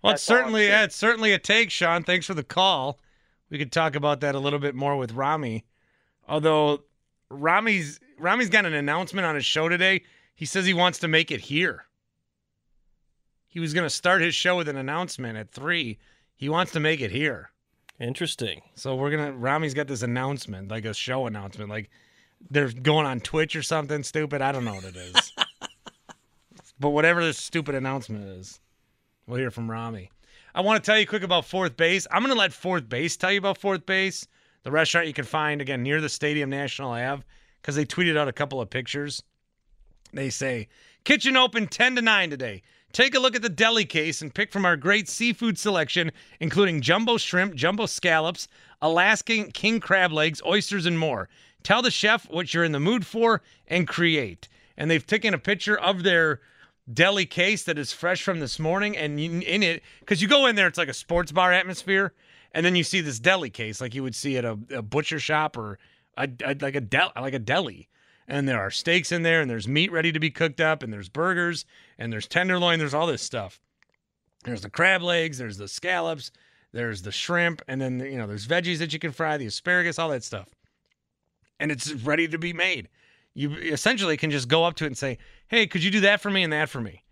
[0.03, 2.03] Well, it's certainly yeah, it's certainly a take, Sean.
[2.03, 2.99] Thanks for the call.
[3.51, 5.65] We could talk about that a little bit more with Rami.
[6.29, 6.85] Although
[7.31, 10.03] Rami's Rami's got an announcement on his show today.
[10.35, 11.87] He says he wants to make it here.
[13.47, 15.99] He was going to start his show with an announcement at three.
[16.35, 17.51] He wants to make it here.
[18.01, 18.63] Interesting.
[18.75, 19.33] So we're gonna.
[19.33, 21.91] Rami's got this announcement, like a show announcement, like
[22.51, 24.43] they're going on Twitch or something stupid.
[24.43, 25.33] I don't know what it is.
[26.83, 28.61] but whatever this stupid announcement is,
[29.27, 30.11] we'll hear from Rami.
[30.53, 32.09] I want to tell you quick about fourth base.
[32.11, 34.27] I'm going to let fourth base tell you about fourth base,
[34.65, 37.23] the restaurant you can find again near the Stadium National Ave,
[37.61, 39.23] because they tweeted out a couple of pictures.
[40.13, 40.69] They say
[41.05, 42.63] kitchen open 10 to 9 today.
[42.93, 46.83] Take a look at the deli case and pick from our great seafood selection, including
[46.83, 48.49] jumbo shrimp, jumbo scallops,
[48.83, 51.29] Alaskan king crab legs, oysters, and more.
[51.63, 54.49] Tell the chef what you're in the mood for and create.
[54.77, 56.41] And they've taken a picture of their
[56.95, 60.57] deli case that is fresh from this morning and in it because you go in
[60.57, 62.13] there it's like a sports bar atmosphere
[62.53, 65.19] and then you see this deli case like you would see at a, a butcher
[65.19, 65.79] shop or
[66.17, 67.89] a, a- like a del like a deli.
[68.29, 70.93] And there are steaks in there and there's meat ready to be cooked up and
[70.93, 71.65] there's burgers
[71.99, 73.61] and there's tenderloin there's all this stuff.
[74.45, 76.31] There's the crab legs there's the scallops
[76.73, 79.99] there's the shrimp and then you know there's veggies that you can fry the asparagus
[79.99, 80.49] all that stuff.
[81.59, 82.89] And it's ready to be made
[83.35, 85.19] you essentially can just go up to it and say,
[85.49, 87.03] "Hey, could you do that for me and that for me?"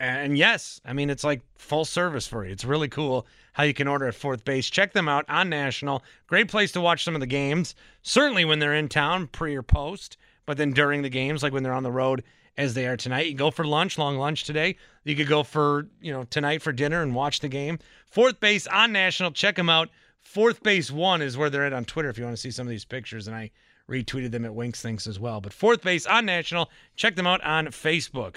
[0.00, 2.52] And yes, I mean it's like full service for you.
[2.52, 4.68] It's really cool how you can order at fourth base.
[4.68, 6.02] Check them out on National.
[6.26, 7.74] Great place to watch some of the games.
[8.02, 11.62] Certainly when they're in town, pre or post, but then during the games, like when
[11.62, 12.24] they're on the road,
[12.56, 13.26] as they are tonight.
[13.26, 14.76] You go for lunch, long lunch today.
[15.04, 17.78] You could go for you know tonight for dinner and watch the game.
[18.10, 19.30] Fourth base on National.
[19.30, 19.90] Check them out.
[20.20, 22.66] Fourth base one is where they're at on Twitter if you want to see some
[22.66, 23.50] of these pictures, and I
[23.88, 25.40] retweeted them at Winks Thinks as well.
[25.40, 28.36] But fourth base on National, check them out on Facebook.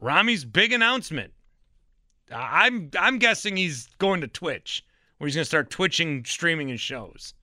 [0.00, 1.32] Rami's big announcement.
[2.32, 4.84] I'm I'm guessing he's going to Twitch,
[5.16, 7.34] where he's going to start twitching, streaming his shows.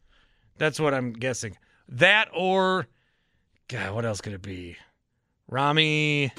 [0.57, 1.57] That's what I'm guessing.
[1.89, 2.87] That or,
[3.67, 4.77] God, what else could it be?
[5.47, 6.31] Rami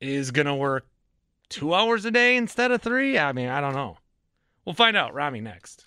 [0.00, 0.86] is going to work
[1.48, 3.18] two hours a day instead of three.
[3.18, 3.98] I mean, I don't know.
[4.64, 5.14] We'll find out.
[5.14, 5.86] Rami next.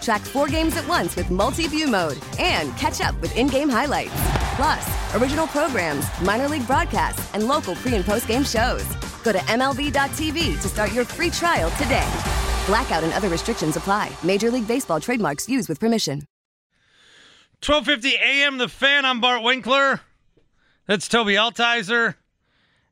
[0.00, 3.68] Track four games at once with multi view mode and catch up with in game
[3.68, 4.12] highlights.
[4.56, 8.84] Plus, original programs, minor league broadcasts, and local pre and post game shows.
[9.22, 12.08] Go to MLB.tv to start your free trial today.
[12.66, 14.10] Blackout and other restrictions apply.
[14.22, 16.22] Major League Baseball trademarks used with permission.
[17.62, 18.58] 12:50 a.m.
[18.58, 19.04] The Fan.
[19.04, 20.00] I'm Bart Winkler.
[20.86, 22.14] That's Toby Altizer,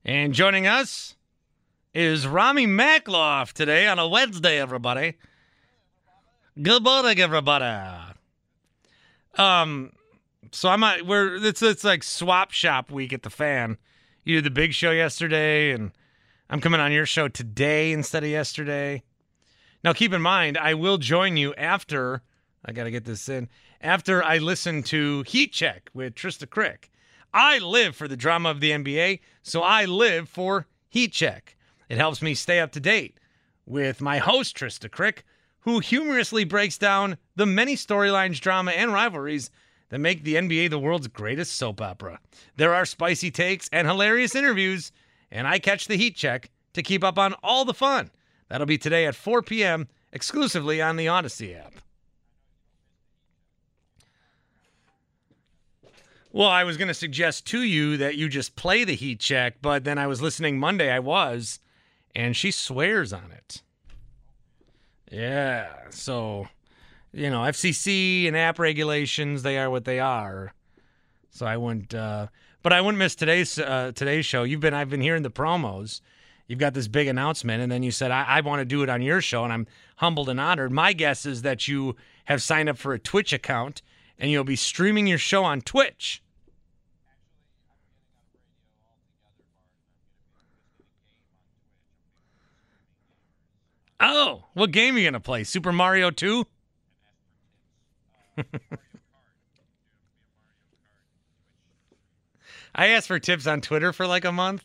[0.05, 1.17] and joining us
[1.95, 4.61] is Rami Makloff today on a Wednesday.
[4.61, 5.15] Everybody,
[6.61, 8.15] good morning, everybody.
[9.37, 9.93] Um,
[10.51, 13.79] so I'm at, we're it's it's like swap shop week at the Fan.
[14.25, 15.93] You did the big show yesterday, and
[16.51, 19.03] I'm coming on your show today instead of yesterday.
[19.85, 22.23] Now, keep in mind, I will join you after.
[22.65, 23.49] I got to get this in.
[23.81, 26.91] After I listen to Heat Check with Trista Crick.
[27.33, 31.57] I live for the drama of the NBA, so I live for Heat Check.
[31.89, 33.21] It helps me stay up to date
[33.67, 35.25] with my host, Trista Crick,
[35.69, 39.51] who humorously breaks down the many storylines, drama, and rivalries
[39.91, 42.21] that make the NBA the world's greatest soap opera.
[42.57, 44.93] There are spicy takes and hilarious interviews,
[45.31, 48.11] and I catch the Heat Check to keep up on all the fun.
[48.49, 49.89] That'll be today at 4 p.m.
[50.11, 51.75] exclusively on the Odyssey app.
[56.33, 59.57] Well, I was going to suggest to you that you just play the heat check,
[59.61, 61.61] but then I was listening Monday, I was,
[62.15, 63.61] and she swears on it.
[65.11, 66.49] Yeah, so,
[67.13, 70.53] you know, FCC and app regulations, they are what they are.
[71.31, 72.29] So I wouldn't, uh,
[72.63, 74.43] but I wouldn't miss today's uh, today's show.
[74.43, 76.01] You've been, I've been hearing the promos.
[76.47, 78.89] You've got this big announcement, and then you said, I, I want to do it
[78.89, 79.67] on your show, and I'm
[79.97, 80.73] humbled and honored.
[80.73, 81.95] My guess is that you
[82.25, 83.83] have signed up for a Twitch account
[84.19, 86.23] and you'll be streaming your show on Twitch.
[94.01, 95.45] Oh, what game are you to play?
[95.45, 96.45] Super Mario 2?
[102.75, 104.65] I asked for tips on Twitter for like a month.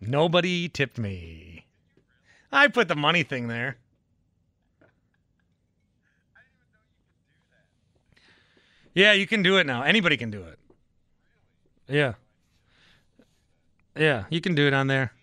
[0.00, 1.66] Nobody tipped me.
[2.52, 3.78] I put the money thing there.
[8.94, 9.82] Yeah, you can do it now.
[9.82, 10.58] Anybody can do it.
[11.88, 12.14] Yeah.
[13.96, 15.15] Yeah, you can do it on there.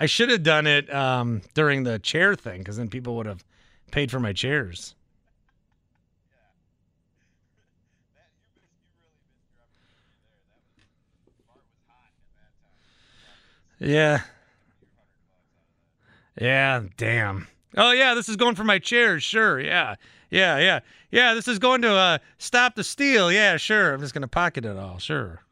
[0.00, 3.44] I should have done it um, during the chair thing because then people would have
[3.92, 4.94] paid for my chairs.
[13.78, 14.22] Yeah.
[16.40, 17.48] Yeah, damn.
[17.76, 19.22] Oh yeah, this is going for my chairs.
[19.22, 19.96] Sure, yeah,
[20.30, 21.34] yeah, yeah, yeah.
[21.34, 23.30] This is going to uh, stop the steal.
[23.30, 23.92] Yeah, sure.
[23.92, 24.98] I'm just gonna pocket it all.
[24.98, 25.42] Sure.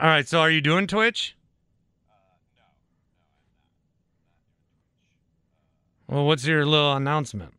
[0.00, 0.26] All right.
[0.26, 1.36] So, are you doing Twitch?
[6.08, 7.52] Well, what's your little announcement?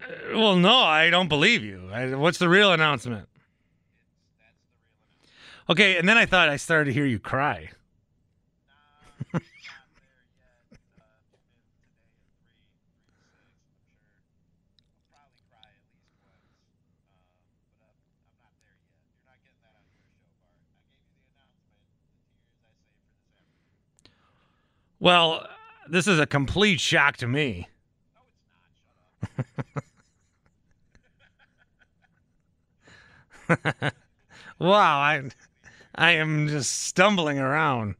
[0.00, 0.06] Uh,
[0.38, 1.88] well, no, I don't believe you.
[1.92, 3.28] I, what's the real announcement?
[5.68, 7.70] Okay, and then I thought I started to hear you cry.
[25.00, 25.48] well,
[25.88, 27.68] this is a complete shock to me.
[34.58, 35.22] wow, I
[35.94, 37.96] I am just stumbling around.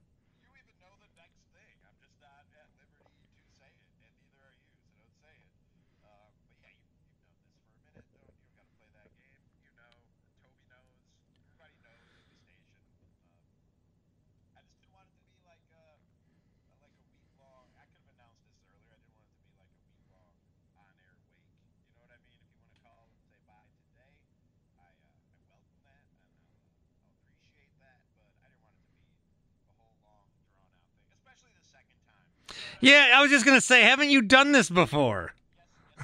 [32.80, 35.32] Yeah, I was just gonna say, haven't you done this before?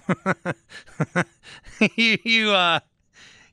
[1.97, 2.81] you, you, uh,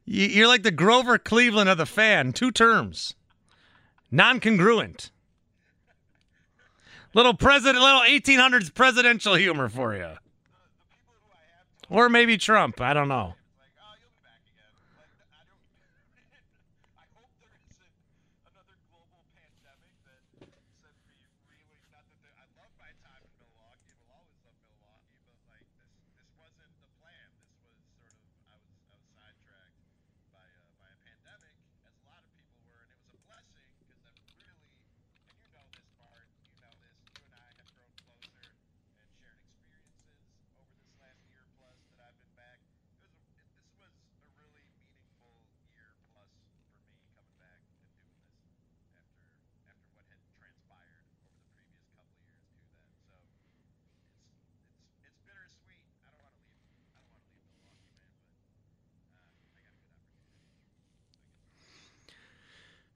[0.05, 2.33] you, you're like the Grover Cleveland of the fan.
[2.33, 3.13] Two terms,
[4.11, 5.11] non-congruent.
[7.13, 10.11] Little president, little 1800s presidential humor for you,
[11.89, 12.79] or maybe Trump.
[12.79, 13.33] I don't know.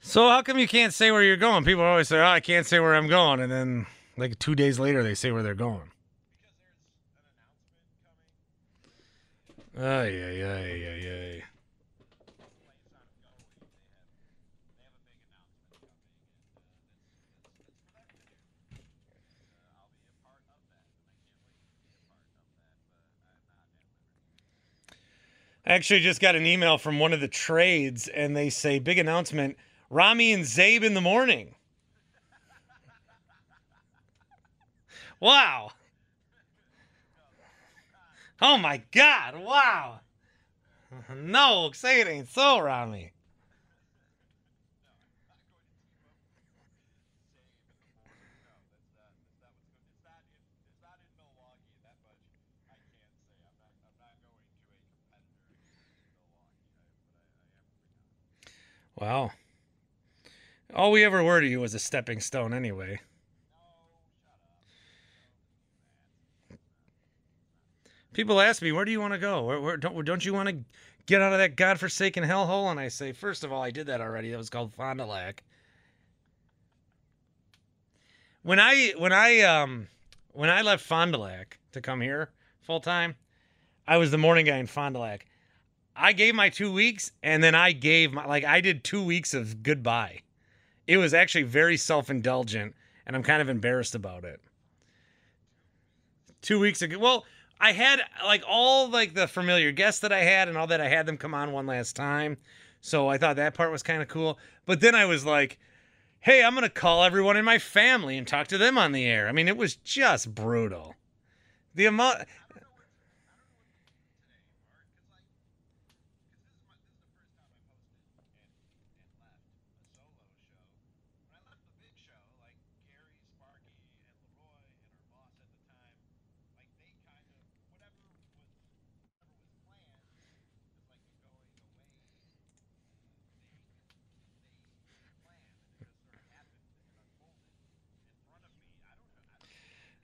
[0.06, 1.64] So how come you can't say where you're going?
[1.64, 3.86] People always say, "Oh, I can't say where I'm going," and then
[4.18, 5.90] like two days later, they say where they're going.
[9.78, 11.44] Ay, ay, ay, ay, ay.
[25.66, 29.00] I actually just got an email from one of the trades, and they say, "Big
[29.00, 29.58] announcement:
[29.94, 31.56] Rami and Zabe in the morning."
[35.20, 35.72] Wow.
[38.42, 39.38] Oh my God!
[39.38, 40.00] Wow.
[41.16, 43.14] No, say it ain't so, Rami.
[58.96, 59.32] Wow.
[60.76, 63.00] All we ever were to you was a stepping stone, anyway.
[68.14, 69.44] People ask me, "Where do you want to go?
[69.44, 70.58] Where, where, don't don't you want to
[71.06, 74.02] get out of that godforsaken hellhole?" And I say, first of all, I did that
[74.02, 74.32] already.
[74.32, 75.44] That was called Fond du Lac.
[78.42, 79.88] When I when I um
[80.32, 83.16] when I left Fond du Lac to come here full time,
[83.88, 85.26] I was the morning guy in Fond du Lac.
[85.96, 89.34] I gave my two weeks, and then I gave my like I did two weeks
[89.36, 90.22] of goodbye.
[90.88, 92.76] It was actually very self indulgent,
[93.06, 94.40] and I'm kind of embarrassed about it.
[96.42, 97.26] Two weeks ago, well,
[97.60, 100.82] I had like all like the familiar guests that I had, and all that.
[100.82, 102.38] I had them come on one last time,
[102.82, 104.38] so I thought that part was kind of cool.
[104.66, 105.58] But then I was like,
[106.20, 109.30] "Hey, I'm gonna call everyone in my family and talk to them on the air."
[109.30, 110.96] I mean, it was just brutal.
[111.76, 112.28] The amount.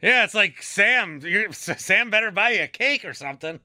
[0.02, 1.22] Yeah, it's like Sam.
[1.52, 3.60] Sam better buy you a cake or something.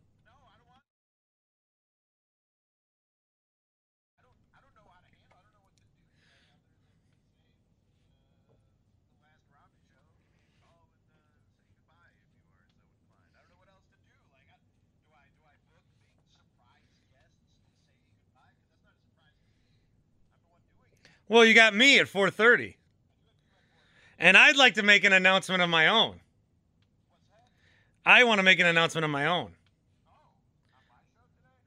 [21.27, 22.77] Well, you got me at 4:30.
[24.19, 26.21] And I'd like to make an announcement of my own.
[28.07, 29.53] I want to make an announcement of my own.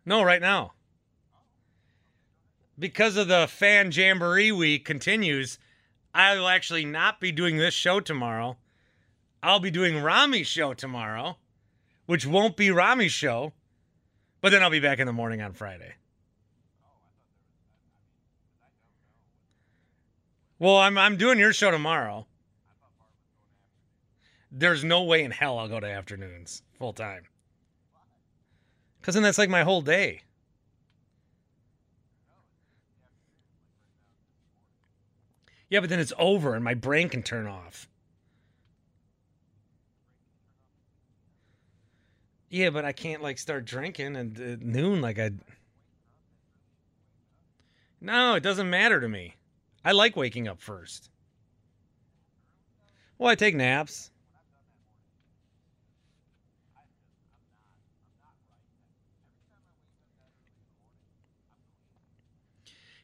[0.05, 0.73] No, right now.
[2.79, 5.57] Because of the fan jamboree week continues,
[6.13, 8.57] I will actually not be doing this show tomorrow.
[9.41, 11.37] I'll be doing Rami's show tomorrow,
[12.05, 13.53] which won't be Rami's show,
[14.41, 15.95] but then I'll be back in the morning on Friday.
[20.59, 22.25] Well, I'm I'm doing your show tomorrow.
[24.51, 27.23] There's no way in hell I'll go to afternoons full time.
[29.01, 30.21] Cause then that's like my whole day.
[35.69, 37.89] Yeah, but then it's over and my brain can turn off.
[42.49, 45.31] Yeah, but I can't like start drinking at uh, noon like I.
[47.99, 49.35] No, it doesn't matter to me.
[49.83, 51.09] I like waking up first.
[53.17, 54.11] Well, I take naps.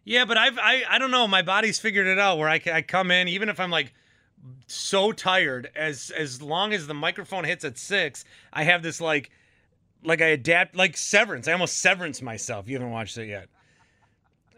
[0.04, 1.28] Yeah, but I've I I don't know.
[1.28, 3.94] My body's figured it out where I I come in even if I'm like
[4.68, 9.32] so tired as as long as the microphone hits at six, I have this like
[10.04, 11.48] like I adapt like severance.
[11.48, 12.68] I almost severance myself.
[12.68, 13.48] You haven't watched it yet.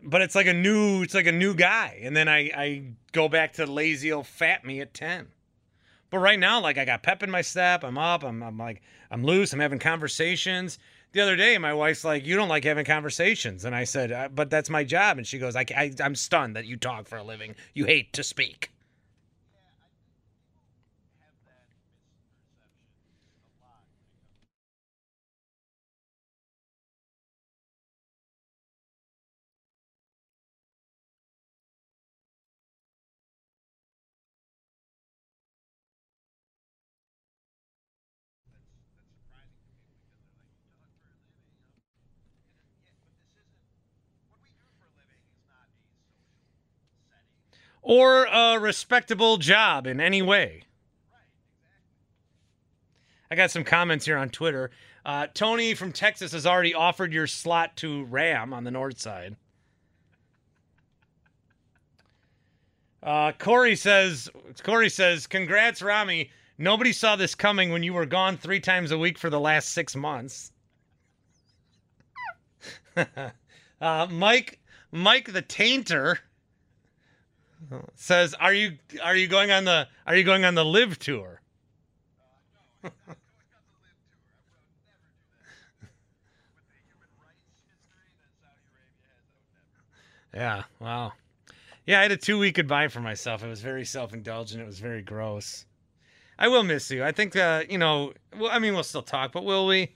[0.03, 1.99] But it's like a new it's like a new guy.
[2.01, 5.27] And then I I go back to lazy old fat me at ten.
[6.09, 8.81] But right now, like I got pep in my step, I'm up, I'm I'm like
[9.11, 10.79] I'm loose, I'm having conversations.
[11.15, 14.27] The other day, my wife's like, "You don't like having conversations," and I said, "Uh,
[14.27, 17.15] "But that's my job." And she goes, I, I, "I'm stunned that you talk for
[17.15, 17.55] a living.
[17.73, 18.69] You hate to speak."
[47.85, 50.63] Or a respectable job in any way.
[53.29, 54.71] I got some comments here on Twitter.
[55.05, 59.35] Uh, Tony from Texas has already offered your slot to Ram on the north side.
[63.03, 64.29] Uh, Corey says,
[64.63, 66.31] Corey says, congrats, Rami.
[66.57, 69.73] Nobody saw this coming when you were gone three times a week for the last
[69.73, 70.51] six months.
[72.97, 74.59] uh, Mike,
[74.91, 76.17] Mike the Tainter
[77.95, 81.41] says, "Are you are you going on the are you going on the live tour?"
[90.33, 90.63] yeah.
[90.79, 91.13] Wow.
[91.85, 93.43] Yeah, I had a two week goodbye for myself.
[93.43, 94.61] It was very self indulgent.
[94.61, 95.65] It was very gross.
[96.37, 97.03] I will miss you.
[97.03, 98.13] I think uh, you know.
[98.37, 99.95] Well, I mean, we'll still talk, but will we?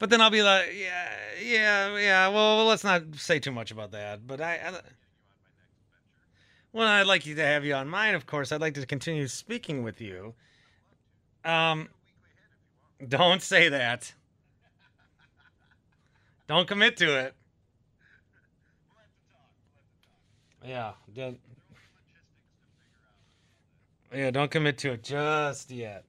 [0.00, 1.12] But then I'll be like, yeah,
[1.44, 2.28] yeah, yeah.
[2.28, 4.26] Well, let's not say too much about that.
[4.26, 4.80] But I, I
[6.72, 8.50] well, I'd like you to have you on mine, of course.
[8.50, 10.34] I'd like to continue speaking with you.
[11.44, 11.90] Um,
[13.06, 14.14] don't say that.
[16.48, 17.34] Don't commit to it.
[20.66, 21.38] Yeah, don't.
[24.14, 26.04] Yeah, don't commit to it just yet.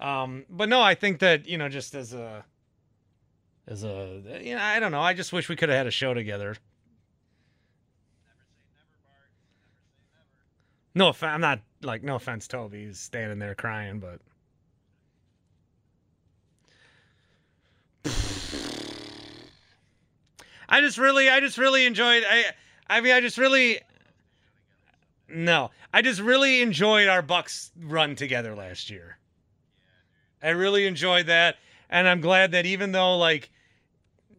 [0.00, 2.44] Um, but no, I think that you know, just as a
[3.66, 5.00] as a you know, I don't know.
[5.00, 6.56] I just wish we could have had a show together.
[10.94, 12.86] No, I'm not like no offense, Toby.
[12.86, 14.20] He's standing there crying, but
[20.68, 22.24] I just really, I just really enjoyed.
[22.28, 22.44] I,
[22.88, 23.80] I mean, I just really.
[25.28, 29.18] No, I just really enjoyed our Bucks run together last year.
[30.42, 31.56] I really enjoyed that,
[31.90, 33.50] and I'm glad that even though like,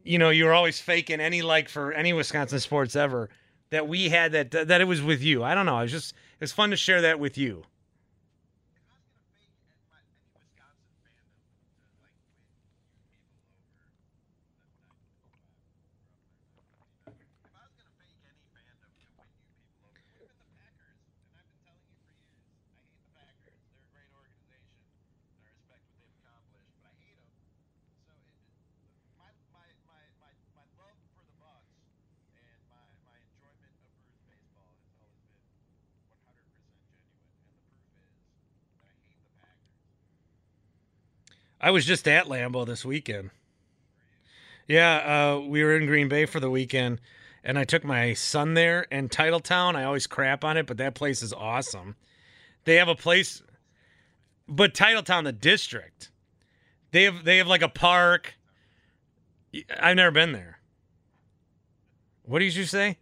[0.07, 3.29] you know, you were always faking any like for any Wisconsin sports ever,
[3.69, 5.43] that we had that that it was with you.
[5.43, 5.77] I don't know.
[5.79, 7.63] It was just it was fun to share that with you.
[41.67, 43.29] I was just at Lambeau this weekend.
[44.69, 47.01] Yeah, uh, we were in Green Bay for the weekend,
[47.43, 48.87] and I took my son there.
[48.89, 51.97] And Titletown, I always crap on it, but that place is awesome.
[52.63, 53.43] They have a place,
[54.47, 56.09] but Titletown, the district,
[56.91, 58.35] they have they have like a park.
[59.77, 60.59] I've never been there.
[62.23, 62.97] What did you say?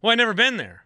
[0.00, 0.85] Well, I never been there.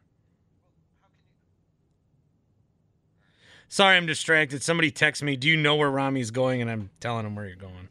[3.70, 4.64] Sorry, I'm distracted.
[4.64, 7.54] Somebody texts me, "Do you know where Rami's going?" And I'm telling him where you're
[7.54, 7.88] going.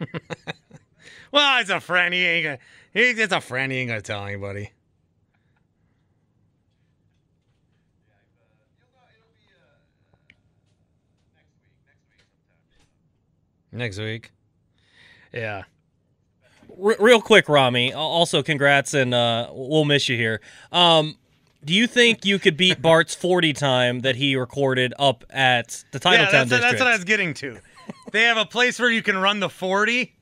[1.30, 2.14] well, it's a friend.
[2.14, 2.58] He ain't gonna.
[2.94, 3.70] He, it's a friend.
[3.70, 4.72] He ain't gonna tell anybody.
[13.70, 14.32] Next week.
[15.34, 15.64] Yeah.
[16.76, 17.92] Real quick, Rami.
[17.92, 20.40] Also, congrats, and uh, we'll miss you here.
[20.72, 21.18] Um,
[21.64, 26.00] do you think you could beat Bart's 40 time that he recorded up at the
[26.00, 26.62] Titletown yeah, that's, District?
[26.62, 27.58] that's what I was getting to.
[28.12, 30.14] They have a place where you can run the 40.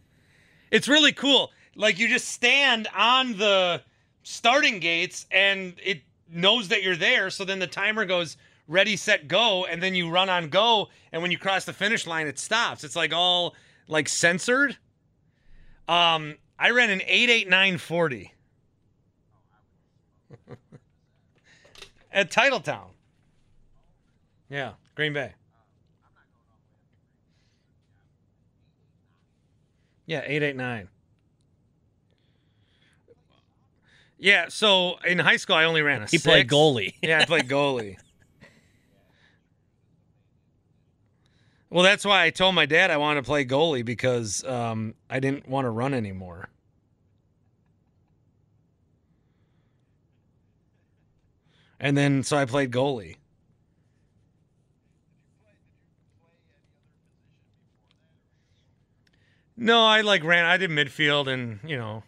[0.71, 1.51] It's really cool.
[1.77, 3.83] Like you just stand on the
[4.23, 7.31] starting gates and it knows that you're there.
[7.31, 8.37] So then the timer goes
[8.67, 10.89] ready, set, go, and then you run on go.
[11.13, 12.85] And when you cross the finish line, it stops.
[12.85, 13.55] It's like all
[13.87, 14.77] like censored.
[15.89, 18.33] Um, I ran an 88940.
[22.13, 22.89] At Titletown.
[24.49, 25.35] Yeah, Green Bay.
[30.07, 30.89] Yeah, eight eight nine.
[34.19, 36.07] Yeah, so in high school I only ran a.
[36.07, 36.95] He played goalie.
[37.03, 37.97] Yeah, I played goalie.
[41.71, 45.21] well, that's why I told my dad I wanted to play goalie because um, I
[45.21, 46.49] didn't want to run anymore.
[51.81, 53.17] And then so I played goalie.
[59.57, 60.45] No, I like ran.
[60.45, 62.05] I did midfield and you know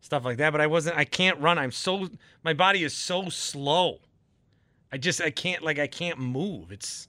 [0.00, 0.50] stuff like that.
[0.50, 0.96] But I wasn't.
[0.96, 1.58] I can't run.
[1.58, 2.08] I'm so.
[2.44, 3.98] My body is so slow.
[4.92, 5.20] I just.
[5.20, 5.62] I can't.
[5.62, 6.70] Like I can't move.
[6.70, 7.08] It's.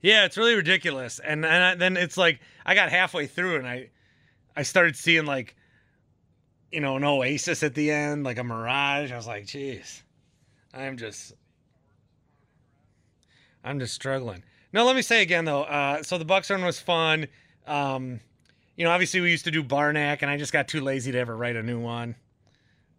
[0.00, 1.18] Yeah, it's really ridiculous.
[1.18, 3.90] And and I, then it's like I got halfway through and I,
[4.56, 5.56] I started seeing like,
[6.70, 9.12] you know, an oasis at the end, like a mirage.
[9.12, 10.02] I was like, geez,
[10.74, 11.32] I'm just.
[13.64, 14.44] I'm just struggling.
[14.72, 15.62] No, let me say again though.
[15.62, 17.26] Uh, so the Bucks run was fun.
[17.66, 18.20] Um,
[18.76, 21.18] you know, obviously we used to do Barnack, and I just got too lazy to
[21.18, 22.14] ever write a new one.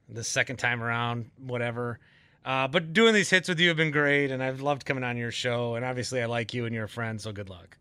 [0.09, 1.99] The second time around, whatever.
[2.43, 5.17] Uh, but doing these hits with you have been great, and I've loved coming on
[5.17, 5.75] your show.
[5.75, 7.77] And obviously, I like you and you're a friend, so good luck.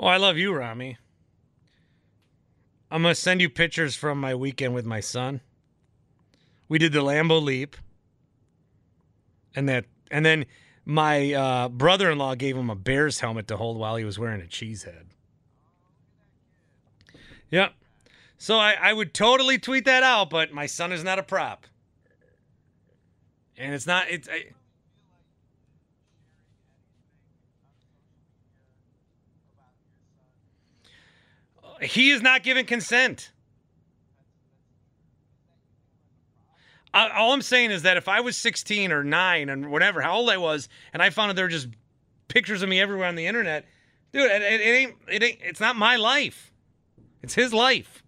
[0.00, 0.96] Oh, I love you, Rami.
[2.90, 5.40] I'm gonna send you pictures from my weekend with my son.
[6.68, 7.76] We did the Lambeau leap,
[9.54, 10.46] and that, and then
[10.84, 14.46] my uh, brother-in-law gave him a Bears helmet to hold while he was wearing a
[14.46, 15.06] cheese head.
[17.50, 17.74] Yep.
[18.38, 21.66] So I, I would totally tweet that out, but my son is not a prop,
[23.56, 24.08] and it's not.
[24.08, 24.28] It's.
[24.28, 24.52] I,
[31.80, 33.32] he is not giving consent.
[36.94, 40.30] All I'm saying is that if I was 16 or 9 and whatever, how old
[40.30, 41.68] I was, and I found out there were just
[42.28, 43.66] pictures of me everywhere on the internet,
[44.12, 46.50] dude, it, it, it ain't, it ain't, it's not my life.
[47.22, 48.02] It's his life.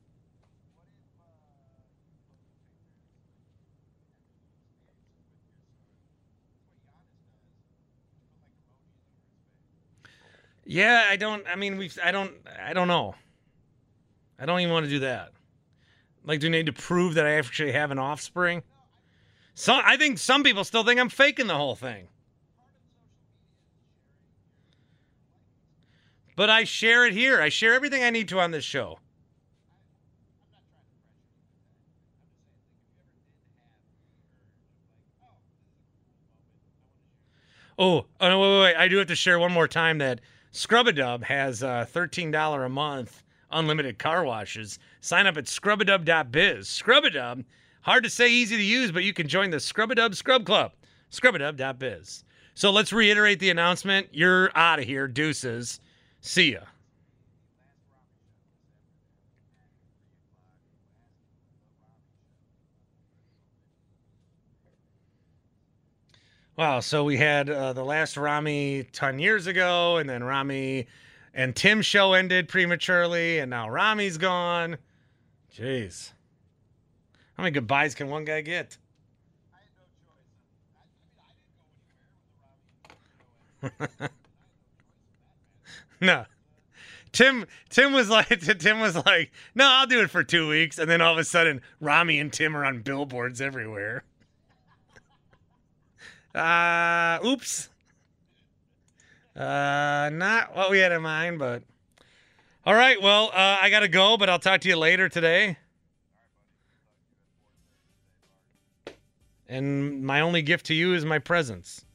[10.71, 11.45] Yeah, I don't.
[11.49, 11.99] I mean, we've.
[12.03, 12.31] I don't.
[12.65, 13.17] I don't know.
[14.41, 15.33] I don't even want to do that.
[16.25, 18.63] Like, do you need to prove that I actually have an offspring?
[19.55, 22.09] So I think some people still think I'm faking the whole thing.
[26.37, 27.43] But I share it here.
[27.43, 28.99] I share everything I need to on this show.
[37.79, 38.77] Oh, oh no, wait, wait, wait.
[38.77, 40.21] I do have to share one more time that
[40.53, 43.23] Scrub-A-Dub has uh, $13 a month
[43.53, 44.79] unlimited car washes.
[45.01, 46.67] Sign up at scrubadub.biz.
[46.67, 47.45] Scrubadub,
[47.83, 50.73] hard to say, easy to use, but you can join the Scrubadub Scrub Club.
[51.11, 52.25] Scrubadub.biz.
[52.55, 54.09] So let's reiterate the announcement.
[54.13, 55.09] You're out of here.
[55.09, 55.81] Deuces.
[56.21, 56.61] See ya.
[66.61, 70.89] Wow, so we had uh, the last Rami 10 years ago, and then Rami
[71.35, 74.79] and Tim's show ended prematurely, and now Rami's gone.
[75.55, 76.13] Jeez.
[77.37, 78.77] How many goodbyes can one guy get?
[86.01, 86.25] no.
[87.13, 88.29] Tim Tim was like
[88.59, 91.25] Tim was like, no, I'll do it for two weeks, and then all of a
[91.25, 94.05] sudden, Rami and Tim are on billboards everywhere.
[96.33, 97.71] Uh, oops.
[99.41, 101.63] Uh, not what we had in mind, but
[102.67, 103.01] all right.
[103.01, 105.57] Well, uh, I gotta go, but I'll talk to you later today.
[109.49, 111.87] And my only gift to you is my presence.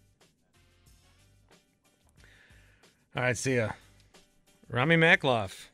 [3.15, 3.69] All right, see ya.
[4.67, 5.67] Rami Makloff.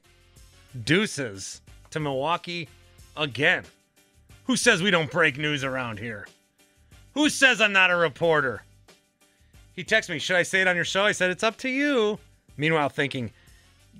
[0.83, 1.61] deuces
[1.91, 2.67] to Milwaukee
[3.15, 3.63] again.
[4.43, 6.27] Who says we don't break news around here?
[7.13, 8.63] Who says I'm not a reporter?
[9.73, 11.05] He texted me, Should I say it on your show?
[11.05, 12.19] I said, It's up to you.
[12.57, 13.31] Meanwhile, thinking,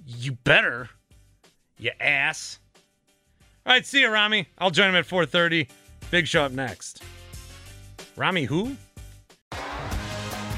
[0.05, 0.89] You better,
[1.77, 2.59] you ass.
[3.65, 4.47] All right, see you, Rami.
[4.57, 5.67] I'll join him at 4:30.
[6.09, 7.03] Big show up next.
[8.15, 8.75] Rami, who?